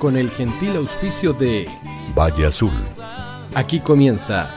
[0.00, 1.68] con el gentil auspicio de
[2.18, 2.72] Valle Azul.
[3.54, 4.50] Aquí comienza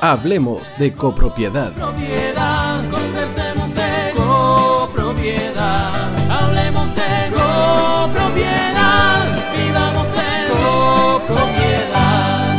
[0.00, 1.72] Hablemos de copropiedad.
[1.72, 6.14] Propiedad, conversemos de copropiedad.
[6.30, 9.24] Hablemos de copropiedad.
[9.56, 12.58] Vivamos en copropiedad.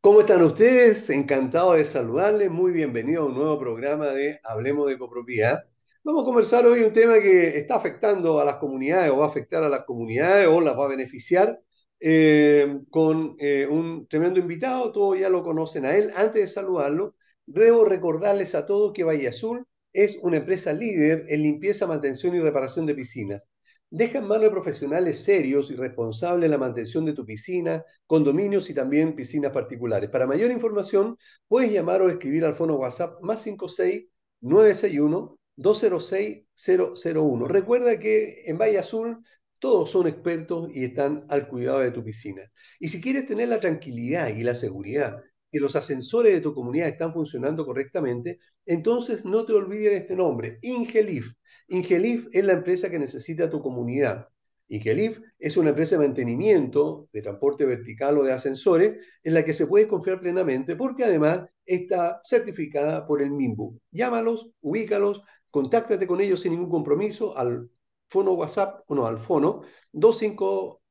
[0.00, 1.10] ¿Cómo están ustedes?
[1.10, 2.50] Encantado de saludarles.
[2.50, 5.64] Muy bienvenido a un nuevo programa de Hablemos de copropiedad.
[6.04, 9.28] Vamos a conversar hoy un tema que está afectando a las comunidades o va a
[9.28, 11.58] afectar a las comunidades o las va a beneficiar
[11.98, 16.10] eh, con eh, un tremendo invitado, todos ya lo conocen a él.
[16.14, 17.14] Antes de saludarlo,
[17.46, 22.40] debo recordarles a todos que Valle Azul es una empresa líder en limpieza, mantención y
[22.40, 23.48] reparación de piscinas.
[23.88, 28.74] Deja en manos de profesionales serios y responsables la mantención de tu piscina, condominios y
[28.74, 30.10] también piscinas particulares.
[30.10, 31.16] Para mayor información,
[31.48, 34.04] puedes llamar o escribir al fono WhatsApp más 56
[34.42, 37.48] 961 206-001.
[37.48, 39.24] Recuerda que en Valle Azul
[39.58, 42.42] todos son expertos y están al cuidado de tu piscina.
[42.78, 46.88] Y si quieres tener la tranquilidad y la seguridad que los ascensores de tu comunidad
[46.88, 51.32] están funcionando correctamente, entonces no te olvides de este nombre, Ingelif.
[51.68, 54.28] Ingelif es la empresa que necesita tu comunidad.
[54.68, 59.54] Ingelif es una empresa de mantenimiento de transporte vertical o de ascensores en la que
[59.54, 63.80] se puede confiar plenamente porque además está certificada por el MIMBU.
[63.90, 65.22] Llámalos, ubícalos,
[65.54, 67.70] Contáctate con ellos sin ningún compromiso al
[68.08, 70.82] fono WhatsApp, o no, al fono 25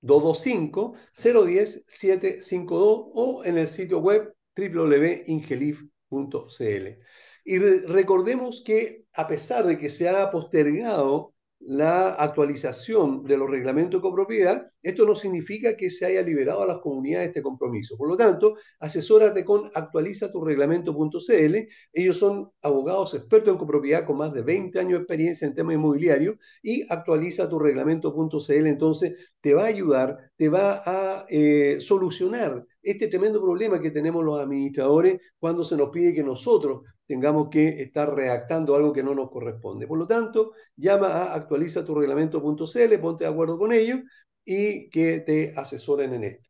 [0.00, 6.98] 225 010 752 o en el sitio web www.ingelif.cl.
[7.44, 11.34] Y recordemos que a pesar de que se ha postergado
[11.66, 16.66] la actualización de los reglamentos de copropiedad, esto no significa que se haya liberado a
[16.66, 17.96] las comunidades este compromiso.
[17.96, 21.56] Por lo tanto, asesórate con actualiza tu reglamento.cl.
[21.92, 25.74] Ellos son abogados expertos en copropiedad con más de 20 años de experiencia en temas
[25.74, 28.66] inmobiliarios y actualiza tu reglamento.cl.
[28.66, 34.24] Entonces, te va a ayudar, te va a eh, solucionar este tremendo problema que tenemos
[34.24, 39.14] los administradores cuando se nos pide que nosotros tengamos que estar redactando algo que no
[39.14, 39.86] nos corresponde.
[39.86, 44.00] Por lo tanto, llama a actualiza tu reglamento.cl, ponte de acuerdo con ellos
[44.44, 46.48] y que te asesoren en esto.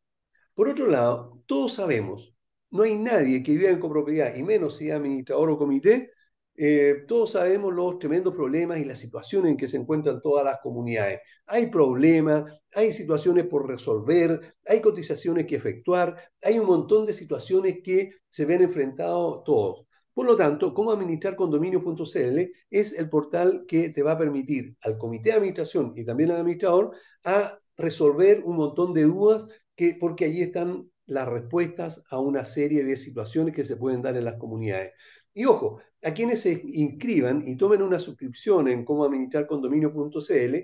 [0.53, 2.33] Por otro lado, todos sabemos,
[2.71, 6.11] no hay nadie que viva en copropiedad, y menos si es administrador o comité,
[6.59, 10.59] eh, todos sabemos los tremendos problemas y las situaciones en que se encuentran todas las
[10.61, 11.19] comunidades.
[11.45, 17.77] Hay problemas, hay situaciones por resolver, hay cotizaciones que efectuar, hay un montón de situaciones
[17.83, 19.86] que se ven enfrentados todos.
[20.17, 24.97] Por lo tanto, cómo administrar condominio.cl es el portal que te va a permitir al
[24.97, 29.45] comité de administración y también al administrador a resolver un montón de dudas
[29.75, 34.17] que, porque allí están las respuestas a una serie de situaciones que se pueden dar
[34.17, 34.93] en las comunidades.
[35.35, 40.55] Y ojo, a quienes se inscriban y tomen una suscripción en cómo administrar condominio.cl,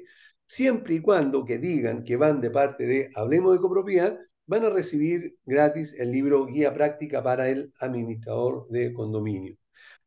[0.47, 4.69] siempre y cuando que digan que van de parte de Hablemos de Copropiedad, van a
[4.69, 9.55] recibir gratis el libro Guía Práctica para el Administrador de Condominio.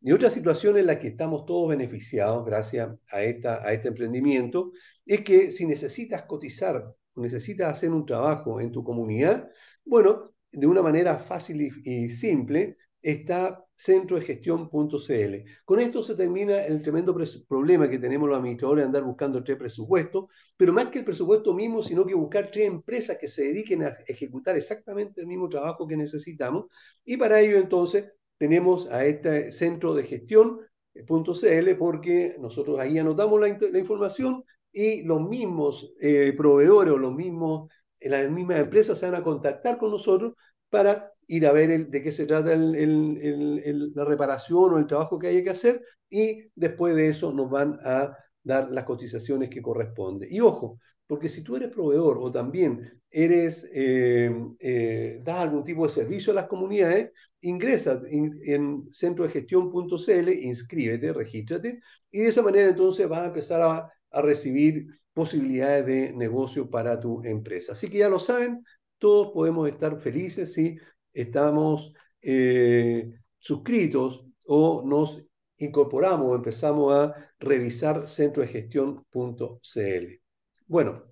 [0.01, 4.73] Y otra situación en la que estamos todos beneficiados gracias a, esta, a este emprendimiento
[5.05, 9.51] es que si necesitas cotizar o necesitas hacer un trabajo en tu comunidad,
[9.85, 15.35] bueno, de una manera fácil y simple, está centrodegestión.cl.
[15.65, 17.17] Con esto se termina el tremendo
[17.47, 20.27] problema que tenemos los administradores de andar buscando tres presupuestos,
[20.57, 23.89] pero más que el presupuesto mismo, sino que buscar tres empresas que se dediquen a
[24.07, 26.67] ejecutar exactamente el mismo trabajo que necesitamos.
[27.05, 28.07] Y para ello entonces
[28.39, 34.43] tenemos a este centro de gestión.cl porque nosotros ahí anotamos la, información
[34.73, 37.71] y los mismos eh, proveedores o los mismos,
[38.01, 40.35] las mismas empresas se van a contactar con nosotros
[40.71, 45.45] para ir a ver de qué se trata la reparación o el trabajo que hay
[45.45, 50.29] que hacer y después de eso nos van a dar las cotizaciones que corresponden.
[50.31, 55.87] Y ojo, porque si tú eres proveedor o también eres, eh, eh, das algún tipo
[55.87, 63.09] de servicio a las comunidades, ingresa en centrodegestión.cl, inscríbete, regístrate, y de esa manera entonces
[63.09, 67.73] vas a empezar a, a recibir posibilidades de negocio para tu empresa.
[67.73, 68.65] Así que ya lo saben,
[68.99, 70.77] todos podemos estar felices si
[71.17, 71.93] estamos
[72.23, 75.25] eh, suscritos o nos
[75.59, 80.21] incorporamos o empezamos a revisar centrodegestión.cl.
[80.67, 81.05] Bueno,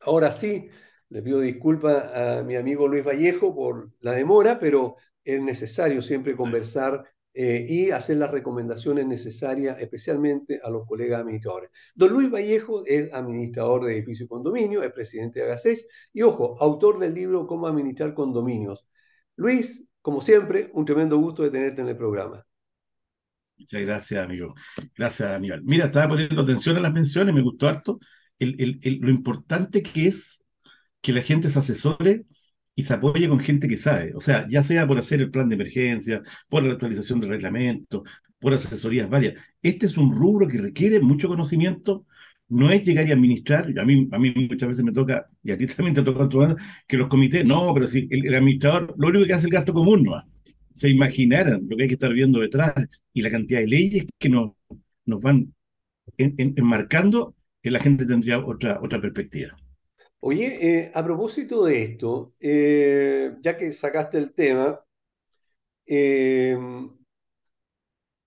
[0.00, 0.68] ahora sí,
[1.08, 6.36] le pido disculpas a mi amigo Luis Vallejo por la demora, pero es necesario siempre
[6.36, 11.70] conversar eh, y hacer las recomendaciones necesarias, especialmente a los colegas administradores.
[11.94, 15.78] Don Luis Vallejo es administrador de edificio y condominio, es presidente de Agasech
[16.12, 18.87] y, ojo, autor del libro Cómo administrar condominios.
[19.38, 22.44] Luis, como siempre, un tremendo gusto de tenerte en el programa.
[23.56, 24.52] Muchas gracias, amigo.
[24.96, 25.62] Gracias, Aníbal.
[25.62, 28.00] Mira, estaba poniendo atención a las menciones, me gustó harto.
[28.40, 30.40] lo importante que es
[31.00, 32.26] que la gente se asesore
[32.74, 34.12] y se apoye con gente que sabe.
[34.16, 38.02] O sea, ya sea por hacer el plan de emergencia, por la actualización del reglamento,
[38.40, 39.40] por asesorías varias.
[39.62, 42.06] Este es un rubro que requiere mucho conocimiento.
[42.50, 43.66] No es llegar y administrar.
[43.78, 46.56] A mí, a mí muchas veces me toca, y a ti también te toca,
[46.86, 49.74] que los comités, no, pero si el, administrador, lo único que hace es el gasto
[49.74, 50.22] común, ¿no?
[50.74, 52.74] Se imaginaran lo que hay que estar viendo detrás
[53.12, 54.52] y la cantidad de leyes que nos,
[55.04, 55.52] nos van
[56.18, 59.56] en- en- enmarcando, que la gente tendría otra, otra perspectiva.
[60.20, 60.46] Oye,
[60.78, 64.80] eh, a propósito de esto, eh, ya que sacaste el tema,
[65.86, 66.56] eh,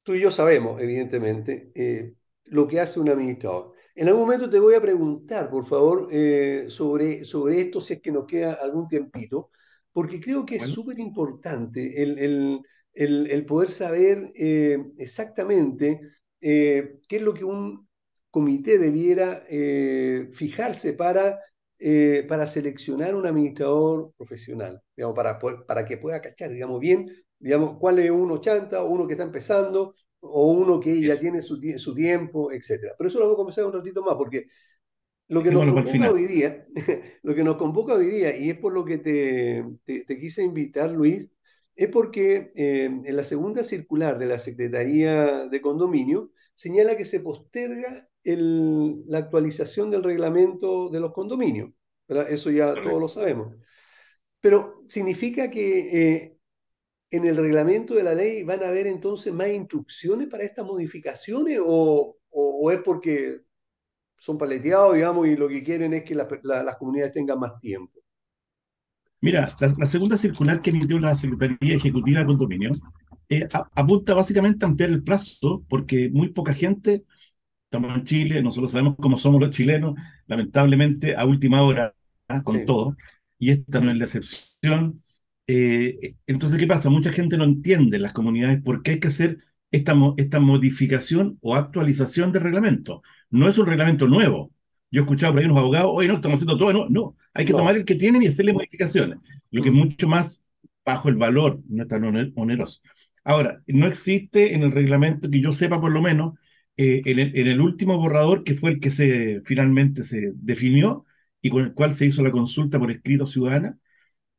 [0.03, 1.71] tú y yo sabemos, evidentemente,
[2.45, 3.73] lo que hace un administrador.
[3.95, 8.01] En algún momento te voy a preguntar, por favor, eh, sobre, sobre esto, si es
[8.01, 9.49] que nos queda algún tiempito,
[9.91, 12.61] porque creo que es súper importante el, el-
[12.93, 16.01] el- el poder saber eh, exactamente
[16.41, 17.87] eh, qué es lo que un
[18.29, 19.43] comité debiera
[20.31, 21.39] fijarse para,
[22.27, 27.09] para seleccionar un administrador profesional, digamos, para, para que pueda cachar, digamos, bien,
[27.39, 31.41] digamos, cuál es uno chanta o uno que está empezando o uno que ya tiene
[31.41, 32.93] su, su tiempo, etcétera.
[32.97, 34.47] Pero eso lo vamos a conversar un ratito más, porque
[35.27, 36.67] lo que nos convoca hoy día,
[37.23, 40.43] lo que nos convoca hoy día, y es por lo que te, te- te quise
[40.43, 41.29] invitar, Luis,
[41.75, 47.21] es porque eh, en la segunda circular de la Secretaría de Condominio señala que se
[47.21, 51.71] posterga el- la actualización del reglamento de los condominios,
[52.07, 52.29] ¿verdad?
[52.31, 53.55] Eso ya todos lo sabemos.
[54.41, 56.37] Pero significa que eh,
[57.11, 61.59] en el reglamento de la ley van a haber entonces más instrucciones para estas modificaciones
[61.63, 63.41] o, o- o es porque
[64.19, 67.59] son paleteados, digamos, y lo que quieren es que la- la- las comunidades tengan más
[67.59, 68.01] tiempo.
[69.21, 72.71] Mira, la, la segunda circular que emitió la Secretaría Ejecutiva de Condominio
[73.29, 77.05] eh, a- apunta básicamente a ampliar el plazo porque muy poca gente,
[77.65, 79.95] estamos en Chile, nosotros sabemos cómo somos los chilenos,
[80.27, 81.95] lamentablemente a última hora,
[82.29, 82.43] ¿ah?
[82.43, 82.97] con Sí, todo,
[83.39, 85.01] y esta no es la excepción.
[85.53, 86.89] Eh, entonces, ¿qué pasa?
[86.89, 89.39] Mucha gente no entiende en las comunidades por qué hay que hacer
[89.71, 93.01] esta, esta modificación o actualización del reglamento.
[93.29, 94.51] No es un reglamento nuevo.
[94.91, 96.73] Yo he escuchado por ahí unos abogados, oye, no, estamos haciendo todo.
[96.73, 99.19] No, no, hay que tomar el que tienen y hacerle modificaciones,
[99.51, 100.45] lo que es Mm, mucho más
[100.85, 102.81] bajo el valor, no es tan oner- oneroso.
[103.23, 106.37] Ahora, no existe en el reglamento, que yo sepa por lo menos,
[106.77, 111.05] eh, en el, en el último borrador, que fue el que se finalmente se definió
[111.41, 113.77] y con el cual se hizo la consulta por escrito ciudadana,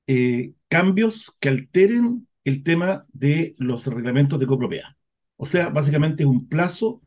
[0.06, 4.96] eh, cambios que alteren el tema de los reglamentos de copropiedad.
[5.36, 7.02] O sea, básicamente es un plazo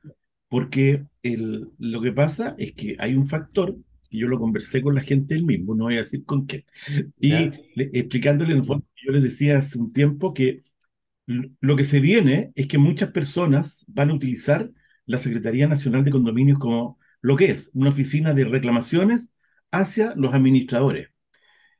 [0.47, 3.75] porque el, lo que pasa es que hay un factor,
[4.09, 6.63] y yo lo conversé con la gente del mismo, no voy a decir con quién,
[7.19, 7.33] y
[7.75, 10.63] explicándole en el fondo, yo les decía hace un tiempo que
[11.25, 14.71] lo que se viene es que muchas personas van a utilizar
[15.05, 19.33] la Secretaría Nacional de Condominios como lo que es una oficina de reclamaciones
[19.71, 21.09] hacia los administradores.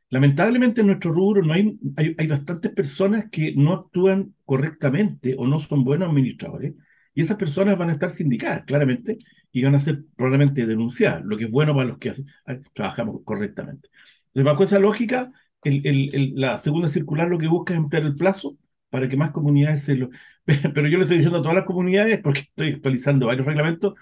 [0.09, 5.47] Lamentablemente en nuestro rubro no hay, hay, hay bastantes personas que no actúan correctamente o
[5.47, 6.73] no son buenos administradores
[7.15, 9.17] y esas personas van a estar sindicadas claramente
[9.51, 12.11] y van a ser probablemente denunciadas, lo que es bueno para los que
[12.45, 13.89] ah, trabajamos correctamente.
[14.27, 15.31] Entonces, bajo esa lógica,
[15.63, 18.57] la segunda circular lo que busca es ampliar el plazo
[18.89, 20.09] para que más comunidades se lo...
[20.45, 23.93] Pero yo le estoy diciendo a todas las comunidades, porque estoy actualizando varios reglamentos,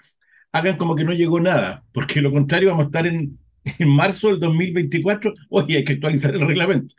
[0.52, 3.38] hagan como que no llegó nada, porque lo contrario vamos a estar en,
[3.78, 6.94] en marzo del 2024, oye, hay que actualizar el reglamento.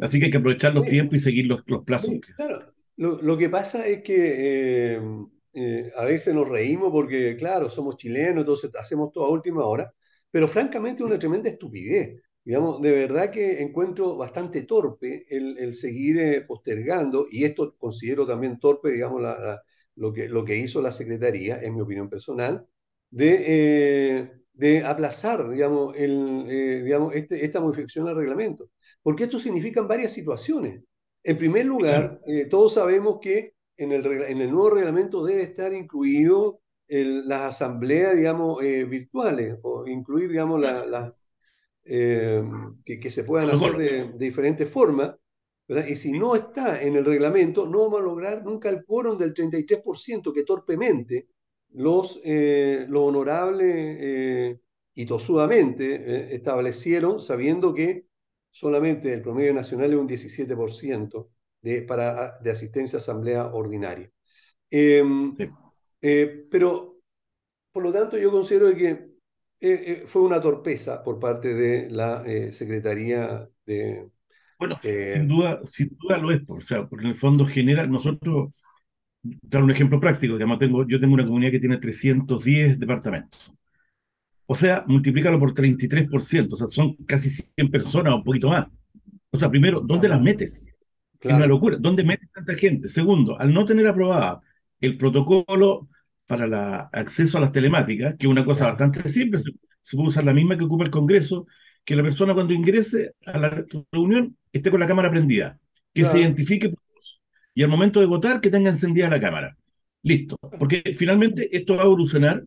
[0.00, 2.16] Así que hay que aprovechar los Sí, tiempos y seguir los, los plazos.
[2.16, 2.72] sí, claro.
[2.96, 5.00] Lo, lo que pasa es que eh,
[5.54, 9.92] eh, a veces nos reímos porque, claro, somos chilenos, entonces hacemos todo a última hora,
[10.30, 12.22] pero francamente es una tremenda estupidez.
[12.44, 18.26] Digamos, de verdad que encuentro bastante torpe el, el seguir eh, postergando, y esto considero
[18.26, 19.62] también torpe, digamos, la- la-
[19.96, 22.66] lo que, lo que hizo la Secretaría, en mi opinión personal,
[23.10, 23.44] de,
[24.18, 28.70] eh, de aplazar, digamos, el, eh, digamos este- esta modificación al reglamento.
[29.02, 30.82] Porque esto significa varias situaciones.
[31.22, 35.72] En primer lugar, eh, todos sabemos que en el, en el nuevo reglamento debe estar
[35.74, 40.86] incluido el- las asambleas, digamos, eh, virtuales, o incluir, digamos, claro.
[40.86, 41.14] la-
[42.84, 45.14] que, que se puedan hacer de, de diferentes formas,
[45.68, 45.86] ¿verdad?
[45.86, 49.34] Y si no está en el reglamento, no vamos a lograr nunca el quórum del
[49.34, 51.28] 33% que torpemente
[51.72, 53.68] los, eh, los honorables
[54.00, 54.58] eh,
[54.94, 58.06] y tosudamente eh, establecieron, sabiendo que
[58.50, 61.30] solamente el promedio nacional es un 17%
[61.62, 64.10] de, para, de asistencia a asamblea ordinaria.
[64.70, 65.50] Sí.
[66.02, 67.00] eh, pero,
[67.72, 69.10] por lo tanto, yo considero que
[70.06, 74.08] fue una torpeza por parte de la Secretaría de...
[74.58, 77.86] Bueno, sin sin duda, sin duda lo es, o sea, porque en el fondo genera,
[77.86, 78.52] nosotros,
[79.22, 83.52] dar un ejemplo práctico, digamos, tengo, yo tengo una comunidad que tiene 310 departamentos.
[84.46, 88.66] O sea, multiplícalo por 33%, o sea, son casi 100 personas o un poquito más.
[89.30, 90.72] O sea, primero, ¿dónde las metes?
[91.20, 91.76] Es una locura.
[91.78, 92.88] ¿Dónde metes tanta gente?
[92.88, 94.40] Segundo, al no tener aprobada
[94.80, 95.88] el protocolo
[96.26, 99.96] para el acceso a las telemáticas, que es una cosa claro, bastante simple, se, se
[99.96, 101.46] puede usar la misma que ocupa el Congreso,
[101.84, 105.58] que la persona cuando ingrese a la reunión esté con la cámara prendida,
[105.94, 106.72] que se identifique
[107.60, 109.56] y al momento de votar que tenga encendida la cámara.
[110.02, 110.36] Listo.
[110.58, 112.44] Porque finalmente esto va a evolucionar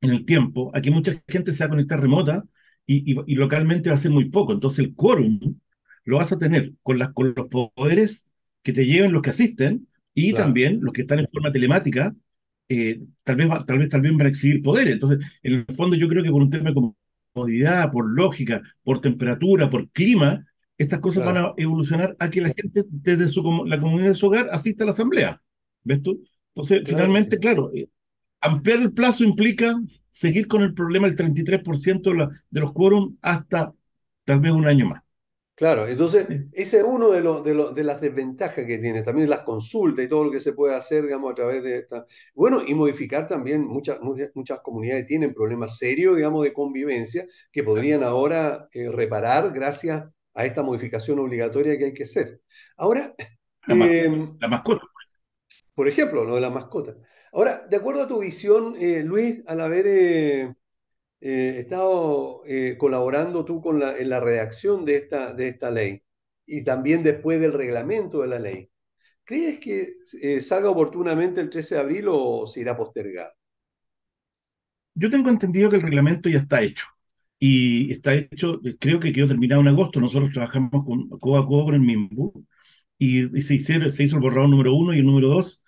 [0.00, 2.44] en el tiempo a que mucha gente se va a conectar remota
[2.86, 4.52] y, y- y localmente va a ser muy poco.
[4.52, 5.40] Entonces el quórum
[6.04, 8.26] lo vas a tener con, las, con los poderes
[8.62, 12.14] que te lleven los que asisten y claro, también los que están en forma telemática,
[12.68, 14.94] eh, tal vez, tal vez también van a exhibir poderes.
[14.94, 16.76] Entonces, en el fondo yo creo que por un tema de
[17.34, 20.44] comodidad, por lógica, por temperatura, por clima,
[20.82, 24.14] estas cosas van claro, a evolucionar a que la gente desde su, la comunidad de
[24.14, 25.42] su hogar asista a la asamblea.
[25.84, 26.22] ¿Ves tú?
[26.54, 27.40] Entonces, claro, finalmente, sí.
[27.40, 27.88] claro, eh,
[28.42, 29.74] Ampliar el plazo implica
[30.10, 33.74] seguir con el problema del 33% de, la- de los quórum hasta
[34.26, 35.02] tal vez un año más.
[35.54, 39.28] Claro, entonces ese es uno de, los de, los de las desventajas que tiene, también
[39.30, 42.06] las consultas y todo lo que se puede hacer, digamos, a través de esta.
[42.34, 47.62] Bueno, y modificar también, muchas, muchas, muchas comunidades tienen problemas serios, digamos, de convivencia que
[47.62, 52.40] podrían ahora eh, reparar gracias a esta modificación obligatoria que hay que hacer.
[52.76, 53.14] Ahora,
[53.66, 54.08] La, eh,
[54.40, 54.86] la mascota.
[55.74, 56.94] por ejemplo, lo de la mascota.
[57.32, 60.54] Ahora, de acuerdo a tu visión, eh, Luis, al haber eh,
[61.20, 62.42] estado
[62.78, 66.02] colaborando tú con la, en la redacción de esta, de esta ley
[66.46, 68.70] y también después del reglamento de la ley,
[69.24, 73.32] ¿crees que salga oportunamente el 13 de abril o se irá postergado?
[74.94, 76.86] Yo tengo entendido que el reglamento ya está hecho.
[77.44, 80.00] Y está hecho, creo que quedó terminado en agosto.
[80.00, 82.46] Nosotros trabajamos con, codo a codo con el MIMBU
[82.98, 85.64] y, y se, hicieron, se hizo el borrador número uno y el número dos.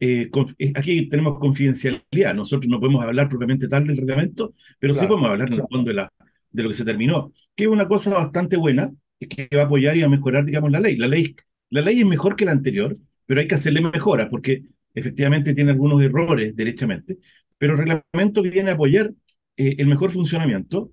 [0.00, 2.34] eh, conf- eh, aquí tenemos confidencialidad.
[2.34, 5.66] Nosotros no podemos hablar propiamente tal del reglamento, pero sí Claro, podemos hablar en el
[5.70, 6.12] fondo de, la,
[6.50, 9.64] de lo que se terminó, que es una cosa bastante buena, es que va a
[9.66, 10.96] apoyar y a mejorar, digamos, la ley.
[10.96, 11.36] La ley,
[11.70, 15.72] la ley es mejor que la anterior, pero hay que hacerle mejoras porque efectivamente tiene
[15.72, 17.18] algunos errores derechamente,
[17.58, 19.12] pero el reglamento viene a apoyar
[19.56, 20.92] eh, el mejor funcionamiento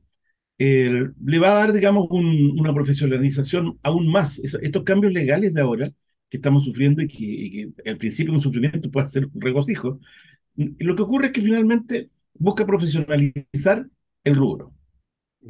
[0.63, 4.39] eh, le va a dar, digamos, un- una profesionalización aún más.
[4.39, 5.88] Es- estos cambios legales de ahora
[6.30, 7.51] que estamos sufriendo y que, y
[7.84, 10.00] que al principio un sufrimiento puede ser un regocijo,
[10.58, 13.88] n- lo que ocurre es que finalmente busca profesionalizar
[14.25, 14.74] el rubro.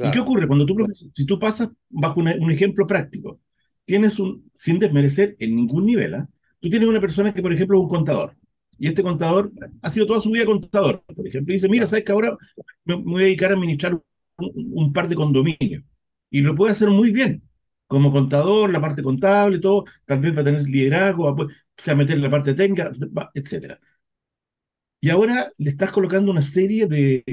[0.02, 0.48] ¿Y qué ocurre?
[0.48, 0.76] Cuando tú,
[1.16, 3.40] si tú pasas bajo una- un ejemplo práctico,
[3.86, 6.30] tienes un, sin desmerecer en ningún nivel, ¿ah?
[6.60, 8.36] Tú tienes una persona que, por ejemplo, es un contador,
[8.80, 9.52] y este contador
[9.82, 12.38] ha sido toda su vida contador, por ejemplo, y dice, mira, ¿sabes que ahora
[12.86, 14.00] me, me voy a dedicar a administrar
[14.54, 15.84] un, par de condominios?
[16.30, 17.44] Y lo puede hacer muy bien,
[17.88, 21.36] como contador, la parte contable, todo, vez va a tener liderazgo, a,
[21.78, 22.92] se va a meter en la parte técnica,
[23.34, 23.80] etcétera.
[25.02, 27.24] Y ahora le estás colocando una serie de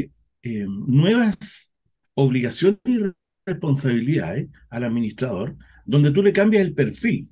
[0.42, 1.74] eh, nuevas
[2.14, 2.98] obligaciones y
[3.46, 7.28] responsabilidades al administrador, donde tú le cambias el perfil.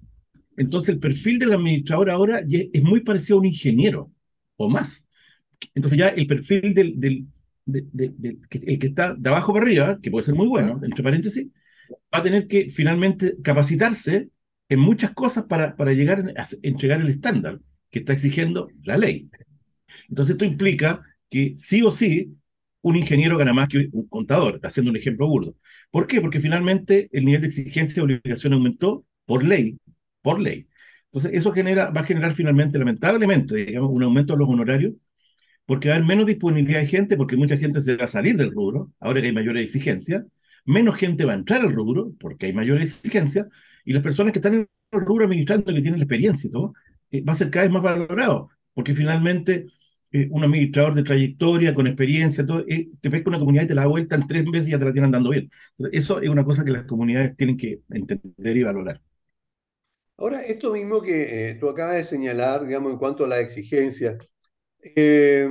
[0.56, 4.12] Entonces el perfil del administrador ahora es muy parecido a un ingeniero
[4.56, 5.08] o más.
[5.74, 7.26] Entonces ya el perfil del,
[7.66, 11.02] de- de- el que está de abajo para arriba, que puede ser muy bueno, entre
[11.04, 11.48] paréntesis,
[12.14, 14.30] va a tener que finalmente capacitarse
[14.68, 19.30] en muchas cosas para, para llegar a entregar el estándar que está exigiendo la ley.
[20.08, 22.36] Entonces esto implica que sí o sí
[22.82, 25.56] un ingeniero gana más que un contador, haciendo un ejemplo burdo.
[25.90, 26.20] ¿Por qué?
[26.20, 29.78] Porque finalmente el nivel de exigencia y obligación aumentó por ley,
[30.22, 30.68] por ley.
[31.06, 34.94] Entonces eso genera, va a generar finalmente, lamentablemente, digamos, un aumento de los honorarios,
[35.66, 38.36] porque va a haber menos disponibilidad de gente, porque mucha gente se va a salir
[38.36, 40.24] del rubro, ahora que hay mayores exigencias,
[40.64, 43.46] menos gente va a entrar al rubro, porque hay mayores exigencias,
[43.84, 46.74] y las personas que están en el rubro administrando, que tienen la experiencia y todo,
[47.10, 49.66] eh, va a ser cada vez más valorado, porque finalmente
[50.12, 53.74] eh, un administrador de trayectoria, con experiencia, todo, eh, te pesca una comunidad y te
[53.74, 55.50] la da vuelta en tres meses y ya te la tienen dando bien.
[55.92, 59.00] Eso es una cosa que las comunidades tienen que entender y valorar.
[60.18, 64.32] Ahora, esto mismo que eh, tú acabas de señalar, digamos, en cuanto a las exigencias,
[64.94, 65.48] eh,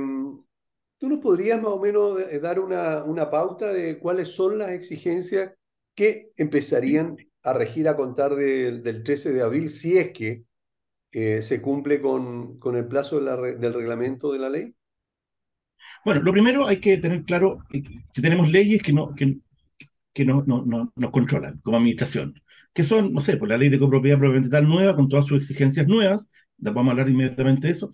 [0.98, 5.52] ¿tú nos podrías más o menos eh, dar una, pauta de cuáles son las exigencias
[5.94, 10.44] que empezarían a regir a contar del del 13 de abril si es que
[11.12, 14.74] eh, se cumple con, el plazo del reglamento de la ley?
[16.04, 20.64] Bueno, lo primero hay que tener claro que tenemos leyes que, no, que, no, no,
[20.64, 22.34] no, nos controlan como administración,
[22.72, 24.18] que son, no sé, por la ley de copropiedad
[24.50, 26.28] tal nueva, con todas sus exigencias nuevas,
[26.58, 27.92] vamos a hablar inmediatamente de eso,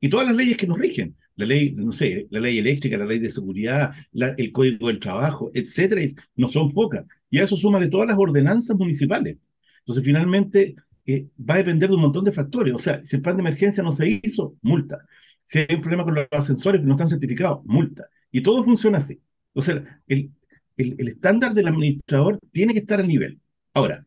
[0.00, 3.06] y todas las leyes que nos rigen, la ley, no sé, la ley eléctrica, la
[3.06, 6.02] ley de seguridad, el código del trabajo, etcétera,
[6.36, 9.36] no son pocas, y a eso suma de todas las ordenanzas municipales.
[9.80, 10.76] Entonces, finalmente,
[11.06, 13.42] eh, va a depender de un montón de factores, o sea, si el plan de
[13.42, 14.98] emergencia no se hizo, multa.
[15.44, 18.06] Si hay un problema con los ascensores que no están certificados, multa.
[18.30, 19.20] Y todo funciona así.
[19.54, 20.30] Entonces, el,
[20.76, 23.40] el, el estándar del administrador tiene que estar al nivel.
[23.72, 24.04] Ahora,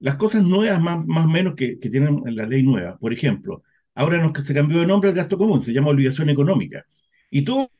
[0.00, 3.62] las cosas nuevas más, o menos que, que tienen en la ley nueva, por ejemplo,
[3.94, 6.84] ahora nos, se cambió de nombre al gasto común, se llama obligación económica.
[7.30, 7.70] Y todo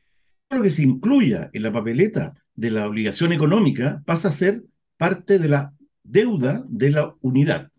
[0.51, 4.63] lo que se incluya en la papeleta de la obligación económica pasa a ser
[4.97, 7.71] parte de la deuda de la unidad.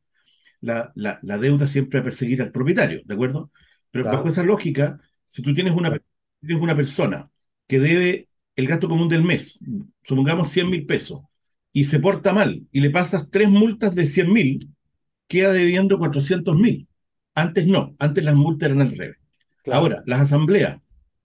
[0.61, 3.51] La, la, la deuda siempre a perseguir al propietario, ¿de acuerdo?
[3.91, 4.19] Pero Claro.
[4.19, 4.99] bajo esa lógica,
[5.29, 5.91] si tú tienes una,
[6.41, 7.31] tienes una persona
[7.67, 9.61] que debe el gasto común del mes,
[10.05, 11.23] supongamos 100 mil pesos,
[11.73, 14.71] y se porta mal y le pasas tres multas de 100 mil,
[15.29, 16.89] queda debiendo 400 mil.
[17.35, 19.17] Antes no, antes las multas eran al revés.
[19.63, 19.81] Claro.
[19.81, 20.81] Ahora, las asambleas,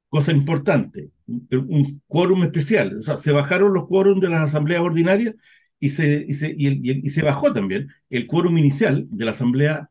[0.10, 5.36] cosa importante, un, quórum especial, o sea, se bajaron los quórums de las asambleas ordinarias
[5.80, 9.08] y se, y se, y el- y el- y se bajó también el quórum inicial
[9.10, 9.90] de la asamblea,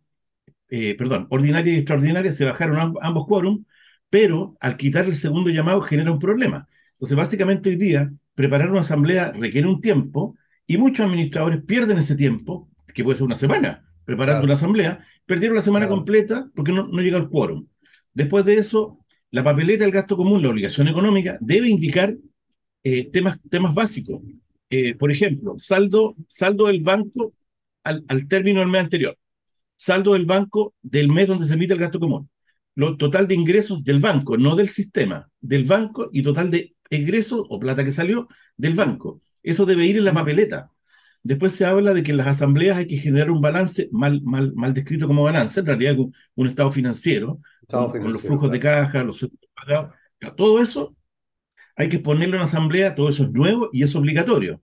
[0.70, 3.62] eh, perdón, ordinaria y extraordinaria, se bajaron amb- ambos quórums,
[4.10, 6.68] pero al quitar el segundo llamado genera un problema.
[6.92, 12.16] Entonces, básicamente hoy día, preparar una asamblea requiere un tiempo y muchos administradores pierden ese
[12.16, 14.44] tiempo, que puede ser una semana, preparando Claro.
[14.46, 15.96] una asamblea, perdieron la semana Claro.
[15.96, 17.66] completa porque no, no llega el quórum.
[18.14, 18.98] Después de eso,
[19.30, 22.16] la papeleta del gasto común, la obligación económica, debe indicar
[22.84, 24.22] eh, temas, temas básicos.
[24.70, 27.34] Eh, por ejemplo, saldo, saldo del banco
[27.84, 29.16] al, al término del mes anterior,
[29.76, 32.30] saldo del banco del mes donde se emite el gasto común,
[32.76, 37.44] lo total de ingresos del banco, no del sistema, del banco y total de ingresos
[37.48, 39.20] o plata que salió del banco.
[39.42, 40.70] Eso debe ir en la papeleta.
[41.28, 44.54] Después se habla de que en las asambleas hay que generar un balance mal, mal,
[44.54, 48.50] mal descrito como balance, en realidad un, un estado financiero, Estado con, con los flujos
[48.50, 49.94] de caja, los pagados.
[50.37, 50.97] Todo eso
[51.76, 54.62] hay que ponerlo en asamblea, todo eso es nuevo y es obligatorio.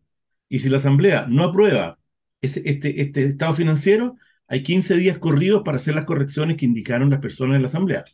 [0.50, 2.00] Y si la asamblea no aprueba
[2.42, 4.16] ese, este, este estado financiero,
[4.48, 8.06] hay 15 días corridos para hacer las correcciones que indicaron las personas en la asamblea.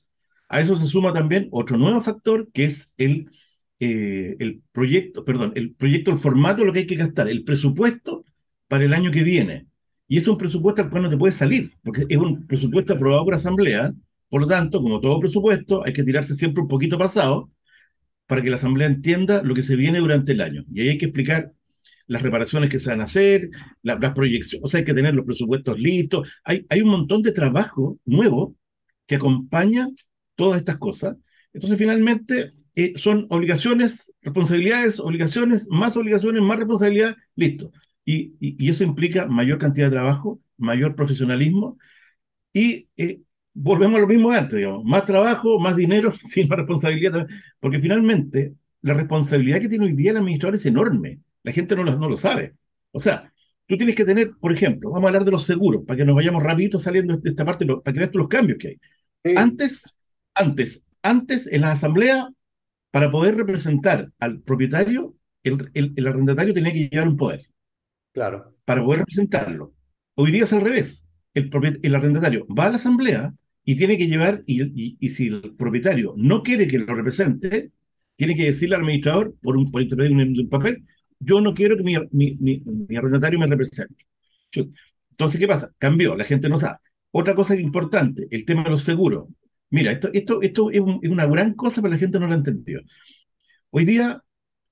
[0.49, 3.29] A eso se suma también otro nuevo factor que es el,
[3.79, 8.25] eh, el proyecto, perdón, el proyecto, el formato, lo que hay que gastar, el presupuesto
[8.71, 9.67] para el año que viene.
[10.07, 13.25] Y es un presupuesto al cual no te puede salir, porque es un presupuesto aprobado
[13.25, 13.93] por asamblea,
[14.29, 17.51] por lo tanto, como todo presupuesto, hay que tirarse siempre un poquito pasado
[18.27, 20.63] para que la asamblea entienda lo que se viene durante el año.
[20.73, 21.53] Y ahí hay que explicar
[22.07, 23.49] las reparaciones que se van a hacer,
[23.83, 26.29] la- las proyecciones, o sea, hay que tener los presupuestos listos.
[26.45, 28.55] Hay, hay un montón de trabajo nuevo
[29.07, 29.89] que acompaña
[30.35, 31.17] todas estas cosas.
[31.53, 37.71] Entonces, finalmente, eh, son obligaciones, responsabilidades, obligaciones, más obligaciones, más responsabilidad, listo.
[38.05, 41.77] Y, y- y eso implica mayor cantidad de trabajo, mayor profesionalismo
[42.53, 43.21] y eh,
[43.53, 47.41] volvemos a lo mismo de antes, digamos, más trabajo, más dinero, sin más responsabilidad también,
[47.59, 51.83] porque finalmente la responsabilidad que tiene hoy día el administrador es enorme, la gente no
[51.83, 52.55] lo, no lo sabe.
[52.91, 53.31] O sea,
[53.67, 56.15] tú tienes que tener, por ejemplo, vamos a hablar de los seguros, para que nos
[56.15, 58.79] vayamos rapidito saliendo de esta parte, para que veas tú los cambios que hay.
[59.23, 59.95] Sí, Antes,
[60.35, 62.29] antes, antes en la asamblea,
[62.91, 67.41] para poder representar al propietario, el, el- el arrendatario tenía que llevar un poder
[68.13, 68.55] claro.
[68.65, 69.73] para poder representarlo.
[70.15, 71.07] Hoy día es al revés.
[71.33, 71.49] El,
[71.81, 76.43] el arrendatario va a la asamblea y tiene que llevar, y, si el propietario no
[76.43, 77.71] quiere que lo represente,
[78.15, 80.83] tiene que decirle al administrador, por, un, por un, papel,
[81.19, 84.05] yo no quiero que mi, arrendatario me represente.
[85.11, 85.71] Entonces, ¿qué pasa?
[85.77, 86.77] Cambió, la gente no sabe.
[87.11, 89.27] Otra cosa importante, el tema de los seguros.
[89.69, 92.37] Mira, esto, esto, esto es, es una gran cosa, pero la gente no lo ha
[92.37, 92.81] entendido.
[93.69, 94.21] Hoy día,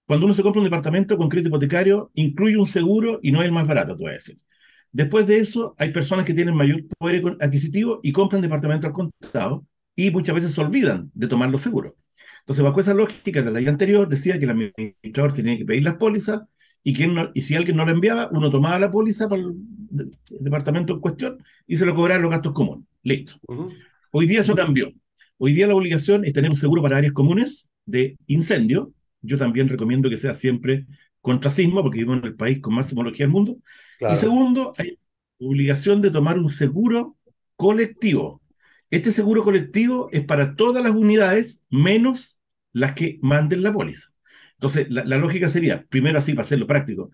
[0.10, 3.46] cuando uno se compra un departamento con crédito hipotecario, incluye un seguro y no es
[3.48, 4.40] el más barato, te voy a decir.
[4.92, 9.66] Después de eso, hay personas que tienen mayor poder adquisitivo y compran departamentos al contado
[9.96, 11.94] y muchas veces se olvidan de tomar los seguros.
[12.42, 15.96] Entonces, bajo esa lógica, la ley anterior decía que el administrador tenía que pedir las
[15.98, 16.42] pólizas
[16.84, 19.54] y, que no- y si alguien no la enviaba, uno tomaba la póliza para el,
[19.56, 22.86] de- departamento en cuestión y se lo cobraba los gastos comunes.
[23.04, 23.36] Listo.
[23.48, 23.72] Ujú.
[24.12, 24.92] Hoy día eso cambió.
[25.38, 28.92] Hoy día la obligación es tener un seguro para áreas comunes de incendio.
[29.22, 30.86] Yo también recomiendo que sea siempre
[31.22, 33.58] contra sismo, porque vivimos en el país con más sismología del mundo.
[33.98, 34.14] Claro.
[34.16, 34.98] Y segundo, hay
[35.40, 37.18] obligación de tomar un seguro
[37.56, 38.42] colectivo.
[38.90, 42.40] Este seguro colectivo es para todas las unidades, menos
[42.74, 44.10] las que manden la póliza.
[44.54, 47.12] Entonces, la, la lógica sería, primero así, para hacerlo práctico,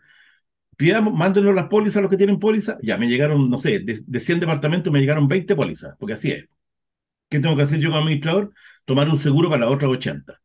[0.78, 2.78] pidamos, mándenos las pólizas a los que tienen póliza.
[2.82, 6.32] Ya, me llegaron, no sé, de, de 100 departamentos me llegaron 20 pólizas, porque así
[6.32, 6.48] es.
[7.30, 8.54] ¿Qué tengo que hacer yo como administrador?
[8.86, 10.36] Tomar un seguro para las otras 80.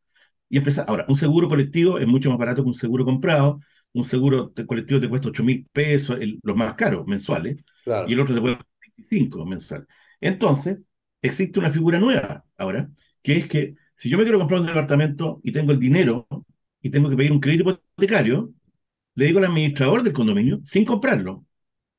[0.51, 0.85] Y empezar.
[0.89, 3.61] Ahora, un seguro colectivo es mucho más barato que un seguro comprado.
[3.93, 8.07] Un seguro colectivo te cuesta 8 mil pesos, el- los más caros mensuales, Claro.
[8.09, 9.87] y el otro te cuesta 25 mensual.
[10.21, 10.79] Entonces,
[11.21, 12.89] existe una figura nueva ahora,
[13.23, 16.27] que es que si yo me quiero comprar un departamento y tengo el dinero
[16.81, 18.53] y tengo que pedir un crédito hipotecario,
[19.15, 21.45] le digo al administrador del condominio, sin comprarlo,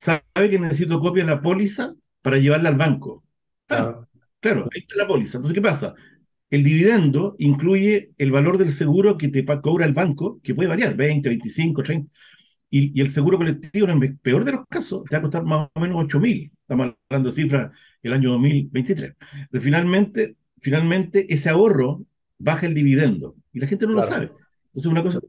[0.01, 3.25] sabe que necesito copia de la póliza para llevarla al banco.
[3.69, 4.09] Ah, Claro.
[4.41, 5.39] Claro, ahí está la póliza.
[5.39, 5.95] Entonces, ¿qué pasa?
[6.53, 10.97] El dividendo incluye el valor del seguro que te cobra el banco, que puede variar,
[10.97, 12.13] 20, 25, 30,
[12.71, 15.45] y, y el seguro colectivo, en el peor de los casos, te va a costar
[15.45, 16.53] más o menos 8 mil.
[16.63, 19.15] Estamos hablando de cifras el año 2023.
[19.33, 22.05] Entonces, finalmente, finalmente, ese ahorro
[22.39, 24.09] baja el dividendo y la gente no Claro.
[24.09, 24.25] lo sabe.
[24.67, 25.21] Entonces, una cosa.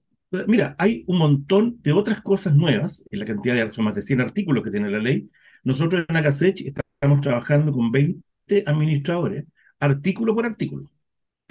[0.47, 4.01] Mira, hay un montón de otras cosas nuevas en la cantidad de son más de
[4.01, 5.29] 100 artículos que tiene la ley.
[5.63, 9.45] Nosotros en Acasech estamos trabajando con 20 administradores,
[9.79, 10.89] artículo por artículo,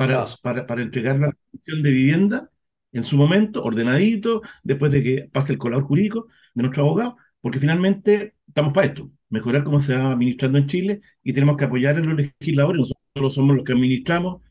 [0.06, 2.50] para, para, para entregar la petición de vivienda
[2.92, 7.58] en su momento, ordenadito, después de que pase el colador jurídico de nuestro abogado, porque
[7.58, 11.96] finalmente estamos para esto, mejorar cómo se va administrando en Chile y tenemos que apoyar
[11.96, 14.42] a los legisladores, nosotros somos los que administramos,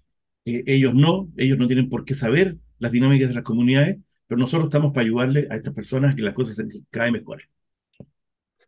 [0.46, 4.40] eh, ellos no, ellos no tienen por qué saber las dinámicas de las comunidades, pero
[4.40, 7.46] nosotros estamos para ayudarle a estas personas a que las cosas se cada vez mejoren.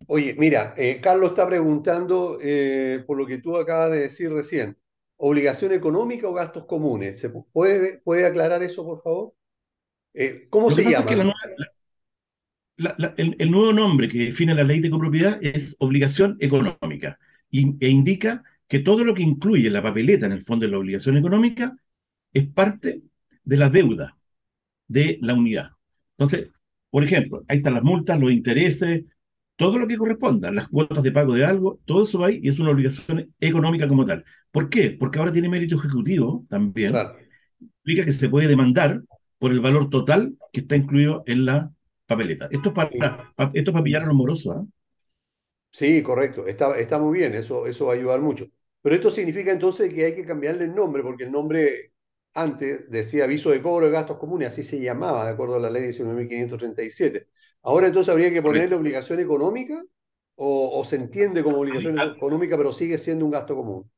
[0.08, 4.78] Oye, mira, eh, Carlos está preguntando eh, por lo que tú acabas de decir recién.
[5.18, 7.20] ¿Obligación económica o gastos comunes?
[7.20, 9.34] ¿Se pu- puede, puede aclarar eso, por favor?
[10.14, 11.26] Eh, ¿cómo Lo se que pasa es que la llama?
[11.26, 11.68] nueva- la-
[12.78, 17.20] la- la- el, el nuevo nombre que define la ley de copropiedad es obligación económica
[17.50, 20.80] y, e indica que todo lo que incluye la papeleta en el fondo de la
[20.80, 21.78] obligación económica
[22.34, 23.04] es parte
[23.44, 24.18] de la deuda
[24.88, 25.72] de la unidad.
[26.18, 26.50] Entonces,
[26.92, 29.06] por ejemplo, ahí están las multas, los intereses,
[29.56, 32.50] todo lo que corresponda, las cuotas de pago de algo, todo eso va ahí y
[32.50, 34.26] es una obligación económica como tal.
[34.52, 34.92] ¿Por qué?
[34.92, 37.18] Porque ahora tiene mérito ejecutivo también, Claro.
[37.80, 39.04] implica que se puede demandar
[39.40, 41.72] por el valor total que está incluido en la
[42.08, 42.48] papeleta.
[42.52, 42.90] Esto es para,
[43.36, 44.66] pa- esto es para pillar a los morosos, ¿ah?
[45.72, 46.46] Sí, correcto.
[46.48, 48.46] Está, está muy bien, eso, eso va a ayudar mucho.
[48.82, 51.94] Pero esto significa entonces que hay que cambiarle el nombre, porque el nombre
[52.36, 55.70] antes decía aviso de cobro de gastos comunes, así se llamaba, de acuerdo a la
[55.70, 57.28] ley 19.537.
[57.64, 59.84] Ahora entonces habría que ponerle obligación económica
[60.36, 63.92] o, o se entiende como obligación económica, pero sigue siendo un gasto común.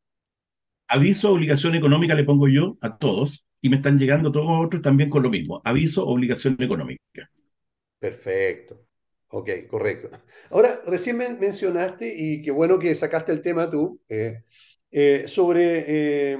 [0.87, 5.09] Aviso, obligación económica le pongo yo a todos y me están llegando todos otros también
[5.11, 5.61] con lo mismo.
[5.63, 7.01] Aviso, obligación económica.
[7.99, 8.85] Perfecto.
[9.29, 10.09] Ok, correcto.
[10.51, 14.43] Ahora, recién men- mencionaste, y qué bueno que sacaste el tema tú, eh,
[14.91, 16.33] eh, sobre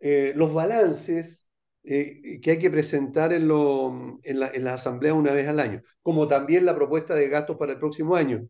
[0.00, 1.41] eh, los balances
[1.84, 5.60] eh, que hay que presentar en, lo- en la, en la asamblea una vez al
[5.60, 8.46] año, como también la propuesta de gastos para el próximo año.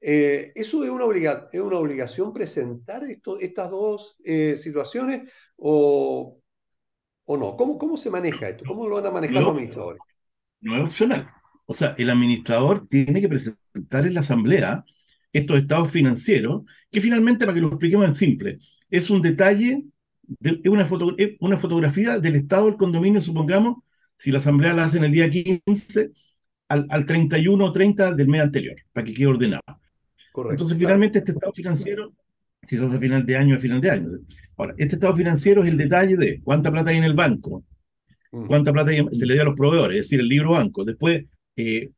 [0.00, 6.40] Eh, ¿eso es una obliga- es una obligación presentar esto, estas dos eh, situaciones o,
[7.26, 7.56] o no?
[7.56, 8.66] ¿Cómo, cómo se maneja esto?
[8.66, 10.02] ¿Cómo lo van a manejar los administradores?
[10.60, 11.30] no es opcional.
[11.66, 14.84] O sea, el administrador tiene que presentar en la asamblea
[15.32, 18.58] estos estados financieros, que finalmente, para que lo expliquemos en simple,
[18.90, 19.84] es un detalle,
[20.26, 23.78] de, es una, foto, una fotografía del estado del condominio, supongamos,
[24.18, 26.10] si la asamblea la hace en el día 15,
[26.68, 29.62] al, al 31 o 30 del mes anterior, para que quede ordenado.
[30.32, 30.52] Correcto.
[30.52, 32.12] Entonces, finalmente, este estado financiero,
[32.62, 34.08] si se hace a final de año, a final de año.
[34.56, 37.64] Ahora, este estado financiero es el detalle de cuánta plata hay en el banco,
[38.48, 40.84] cuánta plata se le dio a los proveedores, es decir, el libro banco.
[40.84, 41.24] Después,
[41.56, 41.90] eh,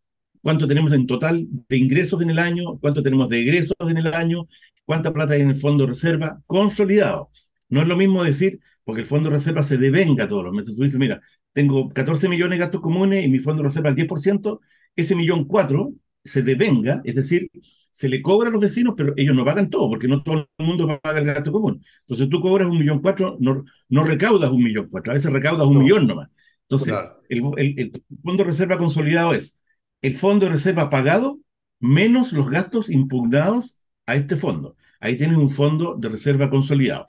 [0.42, 4.12] cuánto tenemos en total de ingresos en el año, cuánto tenemos de egresos en el
[4.12, 4.46] año,
[4.84, 7.30] cuánta plata hay en el fondo de reserva consolidado.
[7.68, 10.74] No es lo mismo decir, porque el fondo de reserva se devenga todos los meses.
[10.76, 11.20] Tú dices, mira,
[11.52, 14.60] tengo 14 millones de gastos comunes y mi fondo de reserva al 10%,
[14.94, 15.92] ese millón cuatro
[16.24, 17.50] se devenga, es decir,
[17.90, 20.66] se le cobra a los vecinos, pero ellos no pagan todo, porque no todo el
[20.66, 21.82] mundo paga el gasto común.
[22.00, 25.66] Entonces tú cobras un millón cuatro, no, no recaudas un millón cuatro, a veces recaudas
[25.66, 25.80] un No.
[25.80, 26.28] millón nomás.
[26.62, 27.22] Entonces, Claro.
[27.28, 29.60] el, el- el fondo de reserva consolidado es
[30.02, 31.38] el fondo de reserva pagado
[31.80, 34.76] menos los gastos impugnados a este fondo.
[35.00, 37.08] Ahí tienes un fondo de reserva consolidado.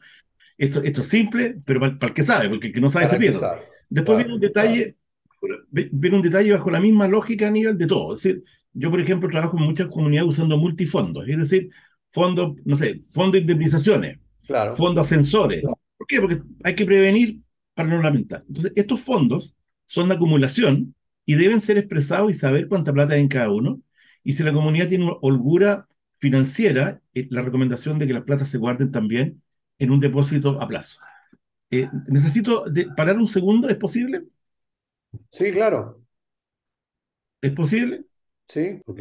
[0.57, 3.05] Esto, esto es simple, pero para, para el que sabe, porque el que no sabe
[3.05, 3.39] Para se pierde.
[3.39, 3.61] sabe.
[3.89, 4.97] Después Claro, viene un detalle,
[5.71, 8.15] ve- viene un detalle bajo la misma lógica a nivel de todo.
[8.15, 8.43] Es decir,
[8.73, 11.69] yo, por ejemplo, trabajo en muchas comunidades usando multifondos, es decir,
[12.11, 14.75] fondos, no sé, fondo de indemnizaciones, Claro.
[14.75, 15.69] fondo ascensores.
[15.97, 16.21] ¿Por qué?
[16.21, 17.41] Porque hay que prevenir
[17.73, 18.43] para no lamentar.
[18.47, 23.21] Entonces, estos fondos son de acumulación y deben ser expresados y saber cuánta plata hay
[23.21, 23.81] en cada uno.
[24.23, 25.87] Y si la comunidad tiene una holgura
[26.19, 29.41] financiera, eh, la recomendación de que las platas se guarden también
[29.79, 30.99] en un depósito a plazo.
[31.71, 34.25] Eh, necesito de- parar un segundo, ¿es posible?
[35.31, 36.01] Sí, claro.
[37.41, 38.05] ¿Es posible?
[38.47, 38.99] Sí, ok.